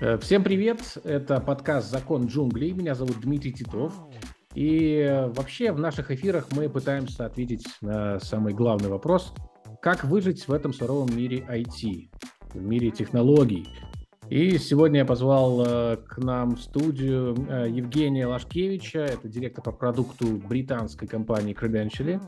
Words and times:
Э, 0.00 0.16
всем 0.16 0.44
привет, 0.44 0.96
это 1.02 1.40
подкаст 1.40 1.90
«Закон 1.90 2.26
джунглей», 2.26 2.70
меня 2.70 2.94
зовут 2.94 3.20
Дмитрий 3.20 3.52
Титов. 3.52 3.92
И 4.54 4.98
э, 4.98 5.26
вообще 5.26 5.72
в 5.72 5.80
наших 5.80 6.12
эфирах 6.12 6.46
мы 6.52 6.68
пытаемся 6.68 7.26
ответить 7.26 7.66
на 7.80 8.20
самый 8.20 8.54
главный 8.54 8.88
вопрос, 8.90 9.34
как 9.82 10.04
выжить 10.04 10.46
в 10.46 10.52
этом 10.52 10.72
суровом 10.72 11.16
мире 11.16 11.44
IT, 11.48 12.10
в 12.54 12.62
мире 12.62 12.92
технологий. 12.92 13.66
И 14.30 14.56
сегодня 14.58 15.00
я 15.00 15.04
позвал 15.04 15.64
э, 15.66 15.96
к 15.96 16.18
нам 16.18 16.54
в 16.54 16.60
студию 16.60 17.34
Евгения 17.68 18.26
Лашкевича, 18.28 19.00
это 19.00 19.28
директор 19.28 19.64
по 19.64 19.72
продукту 19.72 20.36
британской 20.36 21.08
компании 21.08 21.56
Credentially, 21.60 22.20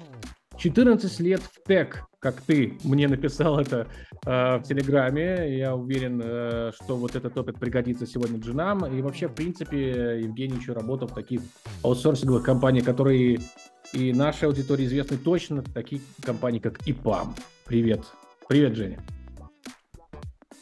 14 0.60 1.20
лет 1.20 1.40
в 1.40 1.66
ТЭК, 1.66 2.04
как 2.18 2.42
ты 2.42 2.76
мне 2.84 3.08
написал 3.08 3.58
это 3.58 3.88
э, 4.26 4.58
в 4.58 4.62
Телеграме. 4.62 5.56
Я 5.56 5.74
уверен, 5.74 6.20
э, 6.22 6.72
что 6.74 6.96
вот 6.96 7.16
этот 7.16 7.36
опыт 7.38 7.58
пригодится 7.58 8.06
сегодня 8.06 8.38
джинам. 8.38 8.84
И 8.84 9.00
вообще, 9.00 9.28
в 9.28 9.34
принципе, 9.34 10.20
Евгений 10.20 10.58
еще 10.58 10.74
работал 10.74 11.08
в 11.08 11.14
таких 11.14 11.40
аутсорсинговых 11.82 12.44
компаниях, 12.44 12.84
которые 12.84 13.40
и 13.94 14.12
нашей 14.12 14.48
аудитории 14.48 14.84
известны 14.84 15.16
точно, 15.16 15.62
такие 15.62 16.02
компании, 16.22 16.58
как 16.58 16.86
ИПАМ. 16.86 17.34
Привет. 17.64 18.04
Привет, 18.46 18.76
Женя. 18.76 19.02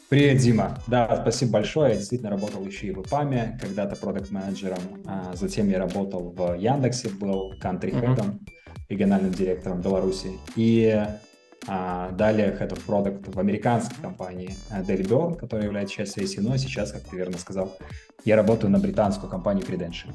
Привет, 0.09 0.37
Дима. 0.39 0.79
Да, 0.87 1.19
спасибо 1.21 1.53
большое. 1.53 1.91
Я 1.91 1.95
действительно 1.97 2.31
работал 2.31 2.65
еще 2.65 2.87
и 2.87 2.91
в 2.91 3.01
ИПАМе, 3.01 3.59
когда-то 3.61 3.95
продукт-менеджером. 3.95 4.79
А 5.05 5.35
затем 5.35 5.69
я 5.69 5.77
работал 5.77 6.31
в 6.31 6.55
Яндексе, 6.55 7.09
был 7.09 7.53
кантри-хедом. 7.59 8.27
Uh-huh 8.27 8.53
региональным 8.89 9.31
директором 9.31 9.81
Беларуси. 9.81 10.31
И 10.55 11.05
а, 11.67 12.11
далее 12.11 12.57
Head 12.59 12.71
of 12.71 12.85
Product 12.85 13.31
в 13.31 13.39
американской 13.39 13.97
компании 14.01 14.55
Delibird, 14.71 15.37
которая 15.37 15.67
является 15.67 15.95
частью 15.95 16.43
но 16.43 16.57
сейчас, 16.57 16.91
как 16.91 17.03
ты 17.03 17.15
верно 17.15 17.37
сказал, 17.37 17.77
я 18.25 18.35
работаю 18.35 18.71
на 18.71 18.79
британскую 18.79 19.29
компанию 19.29 19.65
Credential. 19.65 20.11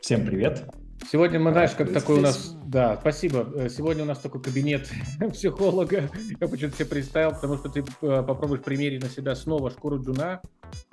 Всем 0.00 0.24
привет! 0.24 0.64
Сегодня 1.10 1.40
мы, 1.40 1.50
знаешь, 1.50 1.72
как 1.72 1.92
такой 1.92 2.18
у 2.18 2.20
нас... 2.20 2.54
Да, 2.64 2.96
спасибо. 3.00 3.44
Э, 3.56 3.68
сегодня 3.68 4.04
у 4.04 4.06
нас 4.06 4.18
такой 4.18 4.40
кабинет 4.40 4.88
психолога. 5.32 6.08
Я 6.40 6.46
почему-то 6.46 6.76
себе 6.76 6.86
представил, 6.86 7.32
потому 7.32 7.56
что 7.56 7.68
ты 7.68 7.80
э, 7.80 8.22
попробуешь 8.22 8.62
примерить 8.62 9.02
на 9.02 9.08
себя 9.08 9.34
снова 9.34 9.72
шкуру 9.72 10.00
джуна 10.00 10.40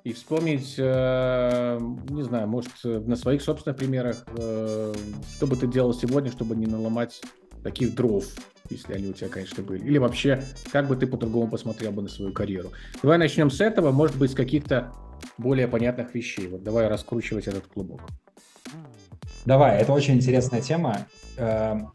и 0.03 0.13
вспомнить, 0.13 0.73
э, 0.79 1.79
не 2.09 2.23
знаю, 2.23 2.47
может, 2.47 2.71
на 2.83 3.15
своих 3.15 3.43
собственных 3.43 3.77
примерах, 3.77 4.25
что 4.35 5.45
бы 5.45 5.55
ты 5.55 5.67
делал 5.67 5.93
сегодня, 5.93 6.31
чтобы 6.31 6.55
не 6.55 6.65
наломать 6.65 7.21
таких 7.61 7.93
дров, 7.93 8.25
если 8.71 8.93
они 8.93 9.09
у 9.09 9.13
тебя, 9.13 9.29
конечно, 9.29 9.61
были. 9.61 9.85
Или 9.85 9.99
вообще, 9.99 10.41
как 10.71 10.87
бы 10.87 10.95
ты 10.95 11.05
по-другому 11.05 11.51
посмотрел 11.51 11.91
бы 11.91 12.01
на 12.01 12.09
свою 12.09 12.33
карьеру. 12.33 12.71
Давай 13.03 13.19
начнем 13.19 13.51
с 13.51 13.61
этого, 13.61 13.91
может 13.91 14.17
быть, 14.17 14.31
с 14.31 14.35
каких-то 14.35 14.91
более 15.37 15.67
понятных 15.67 16.15
вещей. 16.15 16.47
Вот 16.47 16.63
давай 16.63 16.87
раскручивать 16.87 17.45
этот 17.45 17.67
клубок. 17.67 18.01
Давай, 19.47 19.79
это 19.79 19.93
очень 19.93 20.15
интересная 20.15 20.59
тема. 20.59 21.07
Эм, 21.37 21.93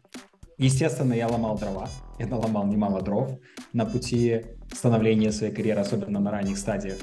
естественно, 0.57 1.13
я 1.13 1.27
ломал 1.27 1.55
дрова. 1.55 1.87
Я 2.17 2.25
наломал 2.25 2.65
немало 2.65 3.03
дров 3.03 3.29
на 3.73 3.85
пути 3.85 4.41
становления 4.71 5.31
своей 5.31 5.53
карьеры, 5.53 5.81
особенно 5.81 6.19
на 6.19 6.31
ранних 6.31 6.57
стадиях. 6.57 6.97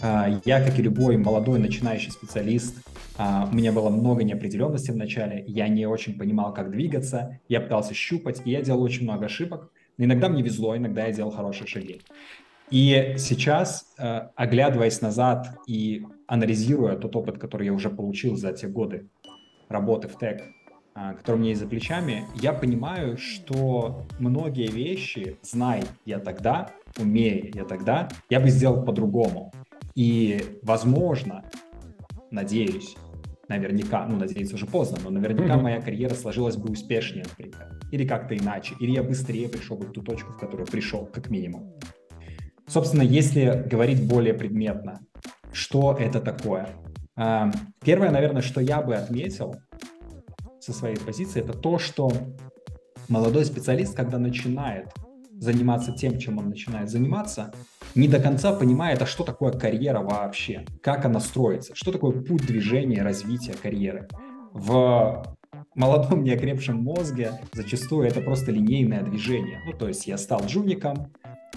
Э, 0.00 0.40
я, 0.44 0.64
как 0.64 0.78
и 0.78 0.82
любой 0.82 1.16
молодой 1.16 1.58
начинающий 1.58 2.12
специалист, 2.12 2.76
э, 3.18 3.22
у 3.50 3.52
меня 3.52 3.72
было 3.72 3.90
много 3.90 4.22
неопределенности 4.22 4.92
в 4.92 4.96
начале, 4.96 5.42
я 5.48 5.66
не 5.66 5.86
очень 5.86 6.16
понимал, 6.16 6.54
как 6.54 6.70
двигаться, 6.70 7.40
я 7.48 7.60
пытался 7.60 7.92
щупать, 7.92 8.42
и 8.44 8.52
я 8.52 8.62
делал 8.62 8.82
очень 8.82 9.02
много 9.02 9.26
ошибок. 9.26 9.72
Иногда 9.98 10.28
мне 10.28 10.40
везло, 10.40 10.76
иногда 10.76 11.06
я 11.06 11.12
делал 11.12 11.32
хорошие 11.32 11.66
шаги. 11.66 12.00
И 12.70 13.14
сейчас, 13.18 13.92
э, 13.98 14.28
оглядываясь 14.34 15.00
назад 15.00 15.48
и 15.68 16.04
анализируя 16.26 16.96
тот 16.96 17.14
опыт, 17.14 17.38
который 17.38 17.66
я 17.66 17.72
уже 17.72 17.90
получил 17.90 18.36
за 18.36 18.52
те 18.52 18.66
годы, 18.66 19.08
работы 19.68 20.08
в 20.08 20.18
тег, 20.18 20.42
а, 20.94 21.14
который 21.14 21.36
у 21.36 21.38
меня 21.38 21.50
есть 21.50 21.60
за 21.60 21.68
плечами, 21.68 22.24
я 22.36 22.52
понимаю, 22.52 23.18
что 23.18 24.06
многие 24.18 24.68
вещи, 24.68 25.36
зная 25.42 25.84
я 26.04 26.18
тогда, 26.18 26.70
умея 26.98 27.50
я 27.52 27.64
тогда, 27.64 28.08
я 28.30 28.40
бы 28.40 28.48
сделал 28.48 28.82
по-другому. 28.82 29.52
И, 29.94 30.58
возможно, 30.62 31.44
надеюсь, 32.30 32.96
наверняка, 33.48 34.06
ну, 34.06 34.16
надеюсь, 34.16 34.52
уже 34.52 34.66
поздно, 34.66 34.98
но 35.02 35.10
наверняка 35.10 35.54
mm-hmm. 35.54 35.62
моя 35.62 35.80
карьера 35.80 36.14
сложилась 36.14 36.56
бы 36.56 36.70
успешнее, 36.70 37.24
например, 37.28 37.80
или 37.90 38.06
как-то 38.06 38.36
иначе, 38.36 38.74
или 38.80 38.92
я 38.92 39.02
быстрее 39.02 39.48
пришел 39.48 39.76
бы 39.76 39.86
в 39.86 39.92
ту 39.92 40.02
точку, 40.02 40.32
в 40.32 40.38
которую 40.38 40.66
пришел, 40.66 41.06
как 41.06 41.30
минимум. 41.30 41.72
Собственно, 42.66 43.02
если 43.02 43.64
говорить 43.70 44.06
более 44.06 44.34
предметно, 44.34 45.00
что 45.52 45.96
это 45.98 46.20
такое? 46.20 46.68
Первое, 47.16 48.10
наверное, 48.10 48.42
что 48.42 48.60
я 48.60 48.82
бы 48.82 48.94
отметил 48.94 49.56
со 50.60 50.72
своей 50.72 50.96
позиции, 50.96 51.40
это 51.40 51.52
то, 51.52 51.78
что 51.78 52.12
молодой 53.08 53.44
специалист, 53.44 53.96
когда 53.96 54.18
начинает 54.18 54.92
заниматься 55.38 55.92
тем, 55.92 56.18
чем 56.18 56.38
он 56.38 56.48
начинает 56.48 56.90
заниматься, 56.90 57.52
не 57.94 58.08
до 58.08 58.20
конца 58.20 58.52
понимает, 58.52 59.02
а 59.02 59.06
что 59.06 59.24
такое 59.24 59.52
карьера 59.52 60.00
вообще, 60.00 60.64
как 60.82 61.04
она 61.04 61.20
строится, 61.20 61.74
что 61.74 61.92
такое 61.92 62.22
путь 62.22 62.46
движения, 62.46 63.02
развития 63.02 63.54
карьеры. 63.54 64.08
В 64.52 65.36
молодом 65.74 66.24
неокрепшем 66.24 66.82
мозге 66.82 67.32
зачастую 67.52 68.06
это 68.06 68.20
просто 68.20 68.50
линейное 68.50 69.02
движение. 69.02 69.60
Ну, 69.66 69.72
то 69.72 69.88
есть 69.88 70.06
я 70.06 70.18
стал 70.18 70.44
джуником, 70.46 71.12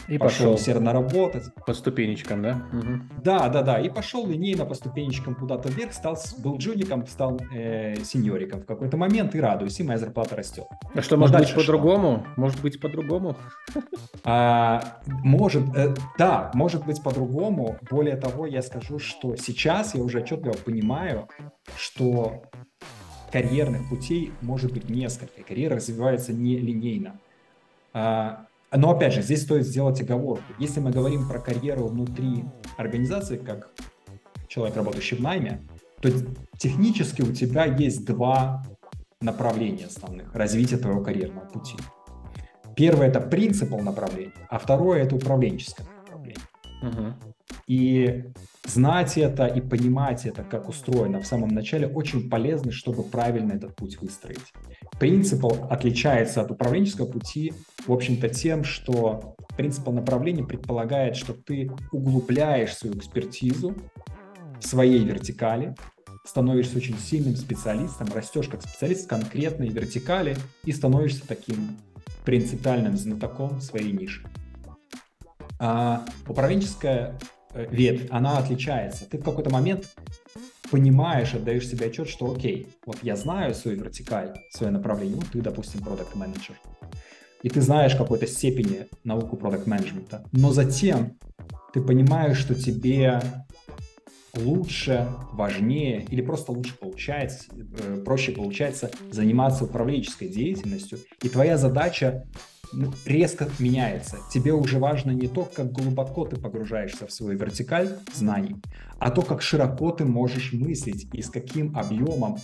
и 0.08 0.18
пошел, 0.18 0.48
пошел 0.48 0.54
усердно 0.54 0.94
работать. 0.94 1.44
По 1.66 1.74
ступенечкам, 1.74 2.42
да? 2.42 2.68
Угу. 2.74 3.22
Да, 3.24 3.50
да, 3.50 3.62
да. 3.62 3.80
И 3.80 3.90
пошел 3.90 4.26
линейно 4.28 4.66
по 4.66 4.74
ступенечкам 4.74 5.36
куда-то 5.36 5.70
вверх, 5.70 5.94
стал, 5.94 6.18
был 6.40 6.58
джуником, 6.58 7.06
стал 7.08 7.40
э, 7.54 7.96
сеньориком 8.04 8.62
в 8.62 8.66
какой-то 8.66 8.98
момент 8.98 9.36
и 9.36 9.40
радуюсь, 9.40 9.80
и 9.80 9.84
моя 9.84 10.00
зарплата 10.00 10.36
растет. 10.36 10.66
А 10.94 11.02
что, 11.02 11.16
Но 11.16 11.22
может 11.22 11.38
быть 11.38 11.54
по-другому? 11.54 12.26
Может 12.38 12.62
быть 12.62 12.80
по-другому? 12.80 13.36
А, 14.24 15.00
может, 15.06 15.64
э, 15.76 15.94
да, 16.18 16.52
может 16.54 16.86
быть 16.86 17.04
по-другому. 17.04 17.78
Более 17.90 18.16
того, 18.16 18.46
я 18.46 18.62
скажу, 18.62 19.00
что 19.00 19.36
сейчас 19.36 19.96
я 19.96 20.02
уже 20.02 20.20
отчетливо 20.20 20.54
понимаю, 20.54 21.28
что 21.78 22.44
карьерных 23.32 23.90
путей 23.90 24.32
может 24.42 24.74
быть 24.74 24.90
несколько. 24.90 25.44
Карьера 25.44 25.76
развивается 25.76 26.34
не 26.34 26.58
линейно. 26.58 27.20
А, 27.94 28.46
но 28.72 28.92
опять 28.92 29.14
же, 29.14 29.22
здесь 29.22 29.44
стоит 29.44 29.66
сделать 29.66 30.00
оговорку. 30.02 30.54
Если 30.60 30.80
мы 30.80 30.92
говорим 30.92 31.28
про 31.28 31.40
карьеру 31.40 31.88
внутри 31.88 32.46
организации, 32.78 33.38
как 33.38 33.72
человек, 34.48 34.76
работающий 34.76 35.18
в 35.18 35.22
найме, 35.22 35.62
то 36.02 36.10
технически 36.58 37.22
у 37.22 37.34
тебя 37.34 37.66
есть 37.66 38.06
два 38.06 38.64
направления 39.22 39.88
основных 39.88 40.34
развития 40.34 40.78
твоего 40.78 41.04
карьерного 41.04 41.46
пути. 41.46 41.76
Первое 42.76 43.08
это 43.08 43.20
принципал 43.20 43.80
направления, 43.80 44.48
а 44.50 44.58
второе 44.60 45.04
это 45.04 45.16
управленческое 45.16 45.86
направление. 45.86 46.44
Угу. 46.82 47.29
И 47.70 48.24
знать 48.66 49.16
это 49.20 49.46
и 49.46 49.62
понимать 49.62 50.26
это, 50.26 50.44
как 50.44 50.70
устроено 50.70 51.22
в 51.22 51.28
самом 51.28 51.50
начале, 51.50 51.88
очень 51.88 52.28
полезно, 52.28 52.72
чтобы 52.72 53.04
правильно 53.04 53.54
этот 53.54 53.76
путь 53.76 54.02
выстроить. 54.02 54.42
Принцип 55.00 55.46
отличается 55.46 56.42
от 56.42 56.50
управленческого 56.50 57.06
пути, 57.06 57.54
в 57.86 57.94
общем-то, 57.94 58.28
тем, 58.30 58.64
что 58.64 59.36
принцип 59.56 59.88
направления 59.88 60.44
предполагает, 60.44 61.16
что 61.16 61.34
ты 61.34 61.72
углубляешь 61.92 62.76
свою 62.76 62.98
экспертизу 62.98 63.76
в 64.60 64.66
своей 64.66 65.06
вертикали, 65.06 65.76
становишься 66.26 66.76
очень 66.76 66.98
сильным 66.98 67.36
специалистом, 67.36 68.08
растешь 68.12 68.48
как 68.48 68.64
специалист 68.64 69.06
в 69.06 69.08
конкретной 69.08 69.70
вертикали 69.70 70.36
и 70.66 70.72
становишься 70.72 71.28
таким 71.28 71.78
принципиальным 72.26 72.98
знатоком 72.98 73.62
своей 73.62 73.92
ниши. 73.92 74.28
А 75.60 76.04
управленческая 76.28 77.16
Э, 77.20 77.39
ветвь, 77.54 78.08
она 78.10 78.38
отличается. 78.38 79.06
Ты 79.10 79.18
в 79.18 79.24
какой-то 79.24 79.50
момент 79.50 79.88
понимаешь, 80.72 81.34
отдаешь 81.34 81.68
себе 81.68 81.88
отчет, 81.88 82.10
что 82.10 82.32
окей, 82.32 82.68
вот 82.86 82.98
я 83.02 83.16
знаю 83.16 83.56
свою 83.56 83.78
вертикаль, 83.78 84.36
свое 84.52 84.72
направление, 84.72 85.18
ну 85.18 85.24
ты, 85.32 85.42
допустим, 85.42 85.82
продукт 85.82 86.16
менеджер 86.16 86.56
и 87.42 87.50
ты 87.50 87.62
знаешь 87.62 87.96
какой-то 87.96 88.28
степени 88.28 88.88
науку 89.04 89.38
продукт 89.38 89.66
менеджмента 89.66 90.26
но 90.32 90.52
затем 90.52 91.18
ты 91.74 91.82
понимаешь, 91.82 92.38
что 92.38 92.56
тебе 92.56 93.22
лучше, 94.36 95.10
важнее 95.34 96.06
или 96.10 96.22
просто 96.22 96.52
лучше 96.52 96.78
получается, 96.78 97.46
э, 97.56 98.02
проще 98.06 98.32
получается 98.32 98.92
заниматься 99.12 99.66
управленческой 99.66 100.30
деятельностью, 100.30 101.00
и 101.22 101.30
твоя 101.30 101.58
задача 101.58 102.26
ну, 102.72 102.94
резко 103.06 103.50
меняется. 103.60 104.18
Тебе 104.32 104.54
уже 104.54 104.80
важно 104.80 105.12
не 105.12 105.28
то, 105.28 105.44
как 105.44 105.72
глубоко 105.72 106.26
ты 106.26 106.36
погружаешься 106.36 107.08
в 107.08 107.12
свою 107.12 107.38
вертикаль 107.38 107.90
знаний, 108.14 108.56
а 109.00 109.12
то, 109.12 109.22
как 109.22 109.42
широко 109.42 109.92
ты 109.92 110.06
можешь 110.06 110.54
мыслить 110.54 111.08
и 111.14 111.22
с 111.22 111.30
каким 111.30 111.76
объемом 111.78 112.38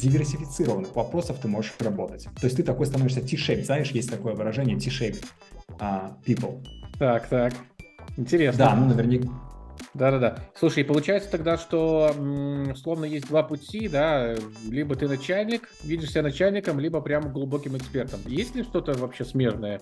диверсифицированных 0.00 0.94
вопросов 0.94 1.38
ты 1.40 1.48
можешь 1.48 1.74
работать. 1.80 2.24
То 2.40 2.44
есть 2.44 2.56
ты 2.56 2.62
такой 2.62 2.86
становишься 2.86 3.20
T-shaped. 3.20 3.64
Знаешь, 3.64 3.90
есть 3.92 4.10
такое 4.10 4.34
выражение 4.34 4.78
T-shaped 4.78 5.24
uh, 5.78 6.12
people. 6.24 6.62
Так, 6.98 7.28
так. 7.28 7.54
Интересно. 8.16 8.58
Да, 8.58 8.74
ну 8.74 8.86
наверняка, 8.86 9.28
Да-да-да. 9.96 10.38
Слушай, 10.54 10.84
получается 10.84 11.30
тогда, 11.30 11.56
что 11.56 12.14
словно 12.76 13.06
есть 13.06 13.28
два 13.28 13.42
пути, 13.42 13.88
да, 13.88 14.34
либо 14.68 14.94
ты 14.94 15.08
начальник, 15.08 15.70
видишь 15.82 16.10
себя 16.10 16.22
начальником, 16.22 16.78
либо 16.78 17.00
прямо 17.00 17.30
глубоким 17.30 17.76
экспертом. 17.76 18.20
Есть 18.26 18.54
ли 18.54 18.62
что-то 18.62 18.92
вообще 18.92 19.24
смежное 19.24 19.80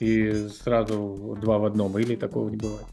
и 0.00 0.48
сразу 0.48 1.38
два 1.40 1.58
в 1.58 1.64
одном, 1.64 1.96
или 1.98 2.16
такого 2.16 2.48
не 2.48 2.56
бывает? 2.56 2.86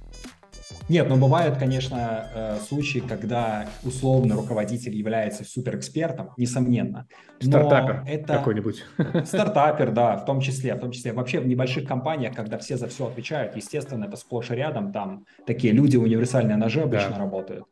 Нет, 0.89 1.07
но 1.07 1.17
бывают, 1.17 1.57
конечно, 1.57 2.27
э, 2.33 2.57
случаи, 2.67 2.99
когда 2.99 3.67
условно 3.83 4.35
руководитель 4.35 4.95
является 4.95 5.43
суперэкспертом, 5.43 6.31
несомненно. 6.35 7.07
Стартапер 7.39 8.03
это... 8.07 8.33
какой-нибудь. 8.33 8.83
Стартапер, 9.25 9.91
да, 9.91 10.17
в 10.17 10.25
том 10.25 10.41
числе, 10.41 10.73
в 10.73 10.79
том 10.79 10.91
числе. 10.91 11.13
Вообще 11.13 11.39
в 11.39 11.47
небольших 11.47 11.87
компаниях, 11.87 12.35
когда 12.35 12.57
все 12.57 12.75
за 12.75 12.87
все 12.87 13.05
отвечают, 13.05 13.55
естественно, 13.55 14.05
это 14.05 14.17
сплошь 14.17 14.49
и 14.49 14.55
рядом, 14.55 14.91
там 14.91 15.25
такие 15.45 15.73
люди 15.73 15.95
универсальные 15.95 16.57
ножи 16.57 16.81
обычно 16.81 17.11
да. 17.11 17.19
работают, 17.19 17.65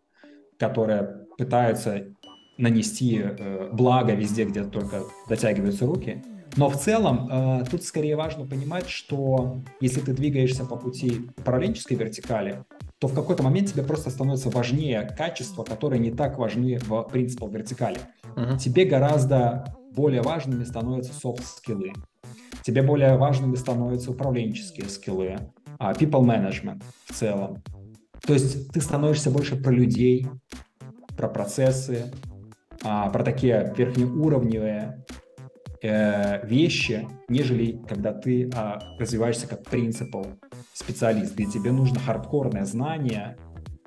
которые 0.59 1.25
пытаются 1.39 2.05
нанести 2.59 3.19
э, 3.23 3.69
благо 3.71 4.13
везде, 4.13 4.45
где 4.45 4.63
только 4.63 5.01
дотягиваются 5.27 5.87
руки. 5.87 6.23
Но 6.55 6.69
в 6.69 6.77
целом 6.77 7.29
э, 7.31 7.65
тут 7.69 7.83
скорее 7.83 8.15
важно 8.15 8.45
понимать, 8.45 8.89
что 8.89 9.61
если 9.79 10.01
ты 10.01 10.13
двигаешься 10.13 10.65
по 10.65 10.75
пути 10.75 11.29
управленческой 11.37 11.97
вертикали, 11.97 12.63
то 12.99 13.07
в 13.07 13.13
какой-то 13.13 13.44
момент 13.44 13.71
тебе 13.71 13.83
просто 13.83 14.09
становится 14.09 14.49
важнее 14.49 15.01
качества, 15.03 15.63
которые 15.63 15.99
не 15.99 16.11
так 16.11 16.38
важны 16.38 16.79
в 16.79 17.03
принципах 17.03 17.51
вертикали. 17.51 17.99
Uh-huh. 18.35 18.57
Тебе 18.57 18.85
гораздо 18.85 19.75
более 19.95 20.21
важными 20.21 20.63
становятся 20.63 21.13
софт-скиллы. 21.13 21.94
Тебе 22.63 22.81
более 22.81 23.17
важными 23.17 23.55
становятся 23.55 24.11
управленческие 24.11 24.89
скиллы, 24.89 25.38
а 25.79 25.94
people 25.94 26.23
management 26.23 26.83
в 27.05 27.13
целом. 27.13 27.63
То 28.25 28.33
есть 28.33 28.71
ты 28.71 28.81
становишься 28.81 29.31
больше 29.31 29.55
про 29.55 29.71
людей, 29.71 30.27
про 31.15 31.27
процессы, 31.27 32.11
а, 32.83 33.09
про 33.09 33.23
такие 33.23 33.73
верхнеуровневые 33.75 35.05
э, 35.81 36.45
вещи, 36.45 37.07
нежели 37.29 37.79
когда 37.88 38.13
ты 38.13 38.49
а, 38.53 38.79
развиваешься 38.99 39.47
как 39.47 39.63
принципал 39.63 40.27
специалист, 40.77 41.33
где 41.33 41.45
тебе 41.45 41.71
нужно 41.71 42.00
хардкорное 42.00 42.65
знание, 42.65 43.38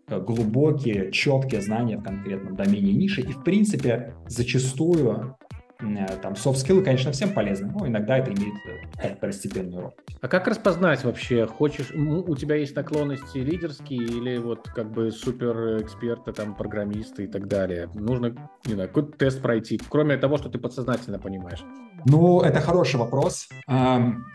э, 0.08 0.20
глубокие, 0.20 1.12
четкие 1.12 1.62
знания 1.62 1.96
в 1.96 2.02
конкретном 2.02 2.56
домене 2.56 2.92
ниши. 2.92 3.20
И, 3.20 3.32
в 3.32 3.44
принципе, 3.44 4.14
зачастую 4.26 5.36
э, 5.80 6.06
там 6.20 6.34
софт-скиллы, 6.34 6.82
конечно, 6.82 7.12
всем 7.12 7.32
полезны, 7.32 7.70
но 7.72 7.86
иногда 7.86 8.18
это 8.18 8.32
имеет 8.32 8.54
э, 9.00 9.14
второстепенную 9.14 9.82
роль. 9.82 9.92
А 10.20 10.26
как 10.26 10.48
распознать 10.48 11.04
вообще, 11.04 11.46
хочешь, 11.46 11.92
у 11.92 12.34
тебя 12.34 12.56
есть 12.56 12.74
наклонности 12.74 13.38
лидерские 13.38 14.02
или 14.02 14.38
вот 14.38 14.68
как 14.68 14.90
бы 14.90 15.12
супер 15.12 15.80
эксперты, 15.80 16.32
там, 16.32 16.56
программисты 16.56 17.24
и 17.24 17.26
так 17.28 17.46
далее? 17.46 17.88
Нужно, 17.94 18.34
не 18.66 18.74
знаю, 18.74 18.88
какой-то 18.88 19.16
тест 19.16 19.40
пройти, 19.40 19.80
кроме 19.88 20.16
того, 20.16 20.38
что 20.38 20.48
ты 20.48 20.58
подсознательно 20.58 21.20
понимаешь? 21.20 21.62
Ну, 22.04 22.40
это 22.40 22.60
хороший 22.60 22.96
вопрос. 22.96 23.48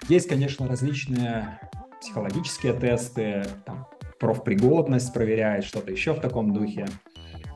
Есть, 0.08 0.30
конечно, 0.30 0.68
различные 0.68 1.60
психологические 2.06 2.74
тесты, 2.74 3.44
там, 3.66 3.88
профпригодность 4.20 5.12
проверяет, 5.12 5.66
что-то 5.66 5.92
еще 5.92 6.14
в 6.14 6.20
таком 6.20 6.54
духе, 6.54 6.86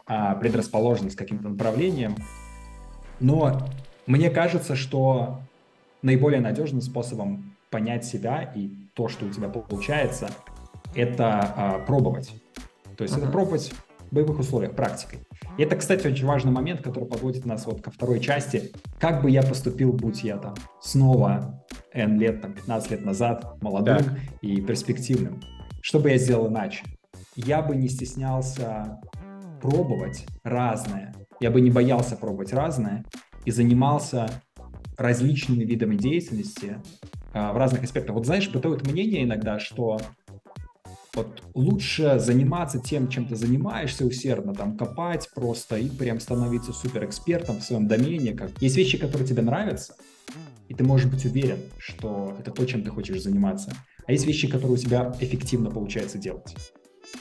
а, 0.07 0.33
предрасположенность 0.35 1.15
к 1.15 1.19
каким-то 1.19 1.49
направлениям. 1.49 2.15
Но 3.19 3.59
мне 4.07 4.31
кажется, 4.31 4.75
что 4.75 5.39
наиболее 6.01 6.41
надежным 6.41 6.81
способом 6.81 7.55
понять 7.69 8.05
себя 8.05 8.51
и 8.55 8.71
то, 8.95 9.07
что 9.07 9.27
у 9.27 9.29
тебя 9.29 9.49
получается, 9.49 10.29
это 10.95 11.53
а, 11.55 11.79
пробовать. 11.85 12.33
То 12.97 13.03
есть 13.03 13.15
uh-huh. 13.15 13.23
это 13.23 13.31
пробовать 13.31 13.71
в 14.09 14.15
боевых 14.15 14.39
условиях, 14.39 14.75
практикой. 14.75 15.19
И 15.57 15.61
это, 15.61 15.75
кстати, 15.75 16.07
очень 16.07 16.25
важный 16.25 16.51
момент, 16.51 16.81
который 16.81 17.05
подводит 17.05 17.45
нас 17.45 17.67
вот 17.67 17.81
ко 17.81 17.91
второй 17.91 18.19
части. 18.19 18.71
Как 18.99 19.21
бы 19.21 19.29
я 19.29 19.43
поступил, 19.43 19.93
будь 19.93 20.23
я 20.23 20.37
там 20.37 20.55
снова 20.81 21.63
N 21.93 22.19
лет, 22.19 22.41
там, 22.41 22.53
15 22.53 22.91
лет 22.91 23.05
назад, 23.05 23.61
молодым 23.61 23.97
так. 23.97 24.19
и 24.41 24.61
перспективным? 24.61 25.41
Что 25.81 25.99
бы 25.99 26.09
я 26.09 26.17
сделал 26.17 26.47
иначе? 26.47 26.83
Я 27.35 27.61
бы 27.61 27.75
не 27.75 27.87
стеснялся 27.87 28.99
пробовать 29.61 30.25
разное. 30.43 31.13
Я 31.39 31.51
бы 31.51 31.61
не 31.61 31.71
боялся 31.71 32.15
пробовать 32.15 32.53
разное 32.53 33.05
и 33.45 33.51
занимался 33.51 34.29
различными 34.97 35.63
видами 35.63 35.95
деятельности 35.95 36.81
а, 37.33 37.53
в 37.53 37.57
разных 37.57 37.83
аспектах. 37.83 38.15
Вот 38.15 38.25
знаешь, 38.25 38.49
бытует 38.49 38.85
мнение 38.85 39.23
иногда, 39.23 39.57
что 39.59 39.99
вот 41.15 41.41
лучше 41.53 42.19
заниматься 42.19 42.79
тем, 42.79 43.07
чем 43.07 43.25
ты 43.25 43.35
занимаешься 43.35 44.05
усердно, 44.05 44.53
там 44.53 44.77
копать 44.77 45.29
просто 45.33 45.77
и 45.77 45.89
прям 45.89 46.19
становиться 46.19 46.73
суперэкспертом 46.73 47.57
в 47.57 47.63
своем 47.63 47.87
домене. 47.87 48.33
Как... 48.33 48.51
Есть 48.61 48.77
вещи, 48.77 48.97
которые 48.97 49.27
тебе 49.27 49.41
нравятся, 49.41 49.95
и 50.69 50.73
ты 50.73 50.83
можешь 50.83 51.07
быть 51.07 51.25
уверен, 51.25 51.57
что 51.77 52.35
это 52.39 52.51
то, 52.51 52.65
чем 52.65 52.83
ты 52.83 52.91
хочешь 52.91 53.21
заниматься. 53.21 53.73
А 54.05 54.11
есть 54.11 54.25
вещи, 54.25 54.47
которые 54.47 54.73
у 54.73 54.77
тебя 54.77 55.13
эффективно 55.19 55.69
получается 55.69 56.17
делать. 56.17 56.55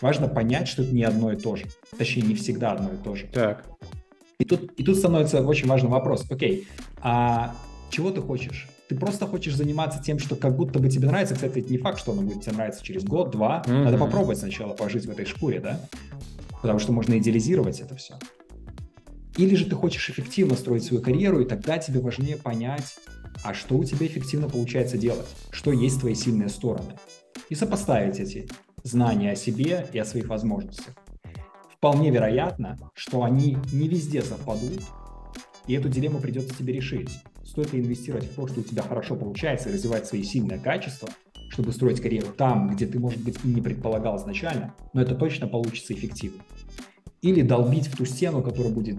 Важно 0.01 0.29
понять, 0.29 0.69
что 0.69 0.83
это 0.83 0.95
не 0.95 1.03
одно 1.03 1.33
и 1.33 1.37
то 1.37 1.57
же. 1.57 1.65
Точнее, 1.97 2.23
не 2.23 2.35
всегда 2.35 2.73
одно 2.73 2.91
и 2.93 2.97
то 3.03 3.17
же. 3.17 3.27
Так. 3.33 3.65
И 4.39 4.45
тут, 4.45 4.73
и 4.77 4.85
тут 4.85 4.97
становится 4.97 5.45
очень 5.45 5.67
важный 5.67 5.91
вопрос. 5.91 6.31
Окей, 6.31 6.69
а 7.01 7.57
чего 7.91 8.11
ты 8.11 8.21
хочешь? 8.21 8.69
ты 8.89 8.97
просто 8.97 9.27
хочешь 9.27 9.55
заниматься 9.55 10.03
тем, 10.03 10.19
что 10.19 10.35
как 10.35 10.57
будто 10.57 10.79
бы 10.79 10.89
тебе 10.89 11.09
нравится. 11.09 11.35
Кстати, 11.35 11.59
это 11.59 11.71
не 11.71 11.79
факт, 11.79 11.99
что 11.99 12.13
оно 12.13 12.23
будет 12.23 12.43
тебе 12.43 12.55
нравиться 12.55 12.83
через 12.83 13.05
год, 13.05 13.31
два. 13.31 13.63
Mm-hmm. 13.67 13.85
Надо 13.85 13.99
попробовать 13.99 14.39
сначала 14.39 14.73
пожить 14.73 15.05
в 15.05 15.11
этой 15.11 15.27
шкуре, 15.27 15.61
да? 15.61 15.81
Потому 16.63 16.79
что 16.79 16.93
можно 16.93 17.19
идеализировать 17.19 17.81
это 17.81 17.95
все. 17.97 18.15
Или 19.39 19.55
же 19.55 19.65
ты 19.65 19.75
хочешь 19.75 20.11
эффективно 20.11 20.55
строить 20.57 20.85
свою 20.85 21.03
карьеру, 21.03 21.41
и 21.41 21.47
тогда 21.47 21.79
тебе 21.79 22.01
важнее 22.01 22.37
понять, 22.37 22.97
а 23.43 23.55
что 23.55 23.77
у 23.79 23.85
тебя 23.85 24.07
эффективно 24.07 24.51
получается 24.51 24.99
делать, 24.99 25.27
что 25.51 25.73
есть 25.73 26.01
твои 26.01 26.15
сильные 26.15 26.51
стороны. 26.51 26.99
И 27.49 27.55
сопоставить 27.55 28.21
эти 28.21 28.49
знания 28.83 29.33
о 29.33 29.37
себе 29.37 29.87
и 29.93 29.99
о 29.99 30.05
своих 30.05 30.29
возможностях. 30.29 30.95
Вполне 31.73 32.11
вероятно, 32.11 32.79
что 32.93 33.23
они 33.23 33.57
не 33.73 33.89
везде 33.89 34.21
совпадут, 34.21 34.83
и 35.67 35.73
эту 35.73 35.89
дилемму 35.89 36.21
придется 36.21 36.55
тебе 36.55 36.75
решить 36.75 37.11
стоит 37.49 37.73
ли 37.73 37.81
инвестировать 37.81 38.25
в 38.25 38.35
то, 38.35 38.47
что 38.47 38.61
у 38.61 38.63
тебя 38.63 38.83
хорошо 38.83 39.17
получается, 39.17 39.71
развивать 39.71 40.07
свои 40.07 40.23
сильные 40.23 40.59
качества, 40.59 41.09
чтобы 41.49 41.73
строить 41.73 42.01
карьеру 42.01 42.29
там, 42.37 42.71
где 42.71 42.87
ты, 42.87 42.99
может 42.99 43.21
быть, 43.23 43.39
и 43.43 43.49
не 43.49 43.63
предполагал 43.63 44.19
изначально, 44.19 44.75
но 44.93 45.01
это 45.01 45.15
точно 45.15 45.49
получится 45.49 45.95
эффективно. 45.95 46.43
Или 47.23 47.43
долбить 47.43 47.89
в 47.89 47.97
ту 47.97 48.05
стену, 48.05 48.43
которая 48.43 48.73
будет 48.73 48.99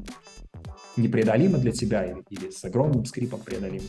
непреодолима 1.00 1.58
для 1.58 1.72
тебя 1.72 2.06
или, 2.06 2.24
или 2.29 2.50
с 2.50 2.63
огромным 2.63 3.06
скрипом 3.06 3.39
преодолима. 3.39 3.86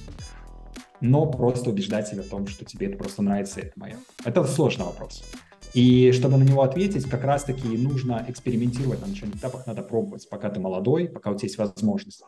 Но 1.01 1.27
просто 1.27 1.71
убеждать 1.71 2.09
себя 2.09 2.23
в 2.23 2.27
том, 2.27 2.47
что 2.47 2.65
тебе 2.65 2.89
это 2.89 2.99
просто 2.99 3.23
нравится, 3.23 3.61
это 3.61 3.73
мое. 3.77 3.97
Это 4.25 4.45
сложный 4.45 4.85
вопрос. 4.85 5.25
И 5.73 6.11
чтобы 6.13 6.37
на 6.37 6.43
него 6.43 6.63
ответить, 6.63 7.05
как 7.05 7.23
раз-таки 7.25 7.69
нужно 7.69 8.25
экспериментировать 8.29 9.01
на 9.01 9.07
начальных 9.07 9.37
этапах, 9.37 9.67
надо 9.67 9.83
пробовать, 9.83 10.29
пока 10.29 10.51
ты 10.51 10.61
молодой, 10.61 11.09
пока 11.09 11.31
у 11.31 11.37
тебя 11.37 11.47
есть 11.47 11.59
возможность. 11.59 12.23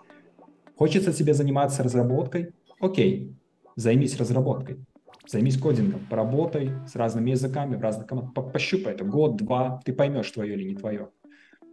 Хочется 0.77 1.12
тебе 1.12 1.35
заниматься 1.35 1.83
разработкой? 1.83 2.55
Окей, 2.81 3.37
займись 3.77 4.17
разработкой. 4.17 4.79
Займись 5.27 5.59
кодингом, 5.59 6.01
поработай 6.09 6.73
с 6.87 6.97
разными 6.97 7.31
языками, 7.31 7.77
в 7.77 7.81
разных 7.81 8.07
командах, 8.07 8.53
пощупай 8.53 8.95
это 8.95 9.05
год, 9.05 9.37
два, 9.37 9.81
ты 9.85 9.93
поймешь, 9.93 10.31
твое 10.31 10.55
или 10.55 10.65
не 10.65 10.75
твое. 10.75 11.11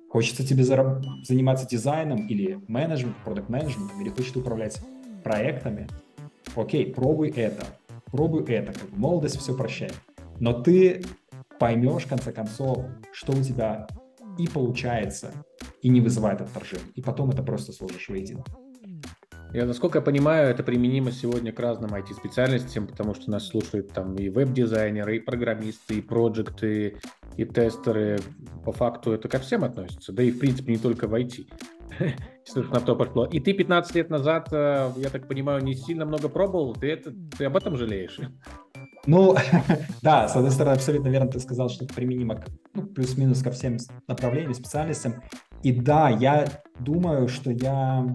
Хочется 0.10 0.46
тебе 0.46 0.64
зараб- 0.64 1.04
заниматься 1.24 1.68
дизайном 1.68 2.28
или 2.28 2.60
менеджментом, 2.68 3.22
продукт 3.24 3.50
менеджментом, 3.50 4.02
или 4.02 4.10
хочешь 4.10 4.36
управлять 4.36 4.82
проектами? 5.24 5.88
Окей, 6.56 6.92
пробуй 6.92 7.30
это, 7.30 7.64
пробуй 8.06 8.44
это, 8.46 8.74
как 8.74 8.92
молодость 8.92 9.40
все 9.40 9.56
прощает. 9.56 9.94
Но 10.40 10.54
ты 10.54 11.04
поймешь, 11.60 12.06
в 12.06 12.10
конце 12.10 12.32
концов, 12.32 12.86
что 13.12 13.34
у 13.34 13.44
тебя 13.44 13.88
и 14.40 14.48
получается, 14.48 15.32
и 15.82 15.90
не 15.90 16.02
вызывает 16.02 16.42
отторжения. 16.42 16.92
И 16.96 17.02
потом 17.02 17.30
это 17.30 17.44
просто 17.44 17.72
сложишь 17.72 18.10
воедино. 18.10 18.44
Я, 19.52 19.66
насколько 19.66 19.98
я 19.98 20.04
понимаю, 20.04 20.50
это 20.50 20.62
применимо 20.62 21.12
сегодня 21.12 21.52
к 21.52 21.60
разным 21.60 21.94
IT-специальностям, 21.96 22.86
потому 22.86 23.16
что 23.16 23.32
нас 23.32 23.48
слушают 23.48 23.92
там 23.92 24.16
и 24.16 24.30
веб-дизайнеры, 24.30 25.18
и 25.18 25.20
программисты, 25.20 25.96
и 25.96 26.02
проекты, 26.02 26.98
и 27.40 27.46
тестеры. 27.46 28.20
По 28.66 28.72
факту 28.74 29.14
это 29.14 29.30
ко 29.30 29.40
всем 29.40 29.64
относится, 29.64 30.12
да 30.12 30.22
и 30.22 30.32
в 30.32 30.40
принципе 30.40 30.74
не 30.74 30.78
только 30.78 31.08
в 31.08 31.14
IT. 31.16 31.48
Если 32.46 32.62
на 32.62 32.82
то 32.82 32.96
пошло. 32.96 33.26
И 33.26 33.40
ты 33.40 33.54
15 33.54 33.96
лет 33.96 34.10
назад, 34.10 34.50
э, 34.52 34.92
я 34.98 35.10
так 35.10 35.28
понимаю, 35.28 35.64
не 35.64 35.74
сильно 35.74 36.06
много 36.06 36.28
пробовал, 36.28 36.74
ты, 36.74 36.92
это, 36.92 37.14
ты 37.38 37.46
об 37.46 37.56
этом 37.56 37.78
жалеешь? 37.78 38.20
Ну, 39.06 39.36
да, 40.02 40.28
с 40.28 40.36
одной 40.36 40.52
стороны, 40.52 40.76
абсолютно 40.76 41.08
верно 41.08 41.32
ты 41.32 41.40
сказал, 41.40 41.70
что 41.70 41.86
это 41.86 41.94
применимо 41.94 42.36
к, 42.36 42.48
ну, 42.74 42.84
плюс-минус 42.84 43.42
ко 43.42 43.52
всем 43.52 43.78
направлениям, 44.08 44.54
специальностям. 44.54 45.24
И 45.64 45.72
да, 45.72 46.10
я 46.10 46.48
думаю, 46.80 47.30
что 47.30 47.52
я 47.52 48.06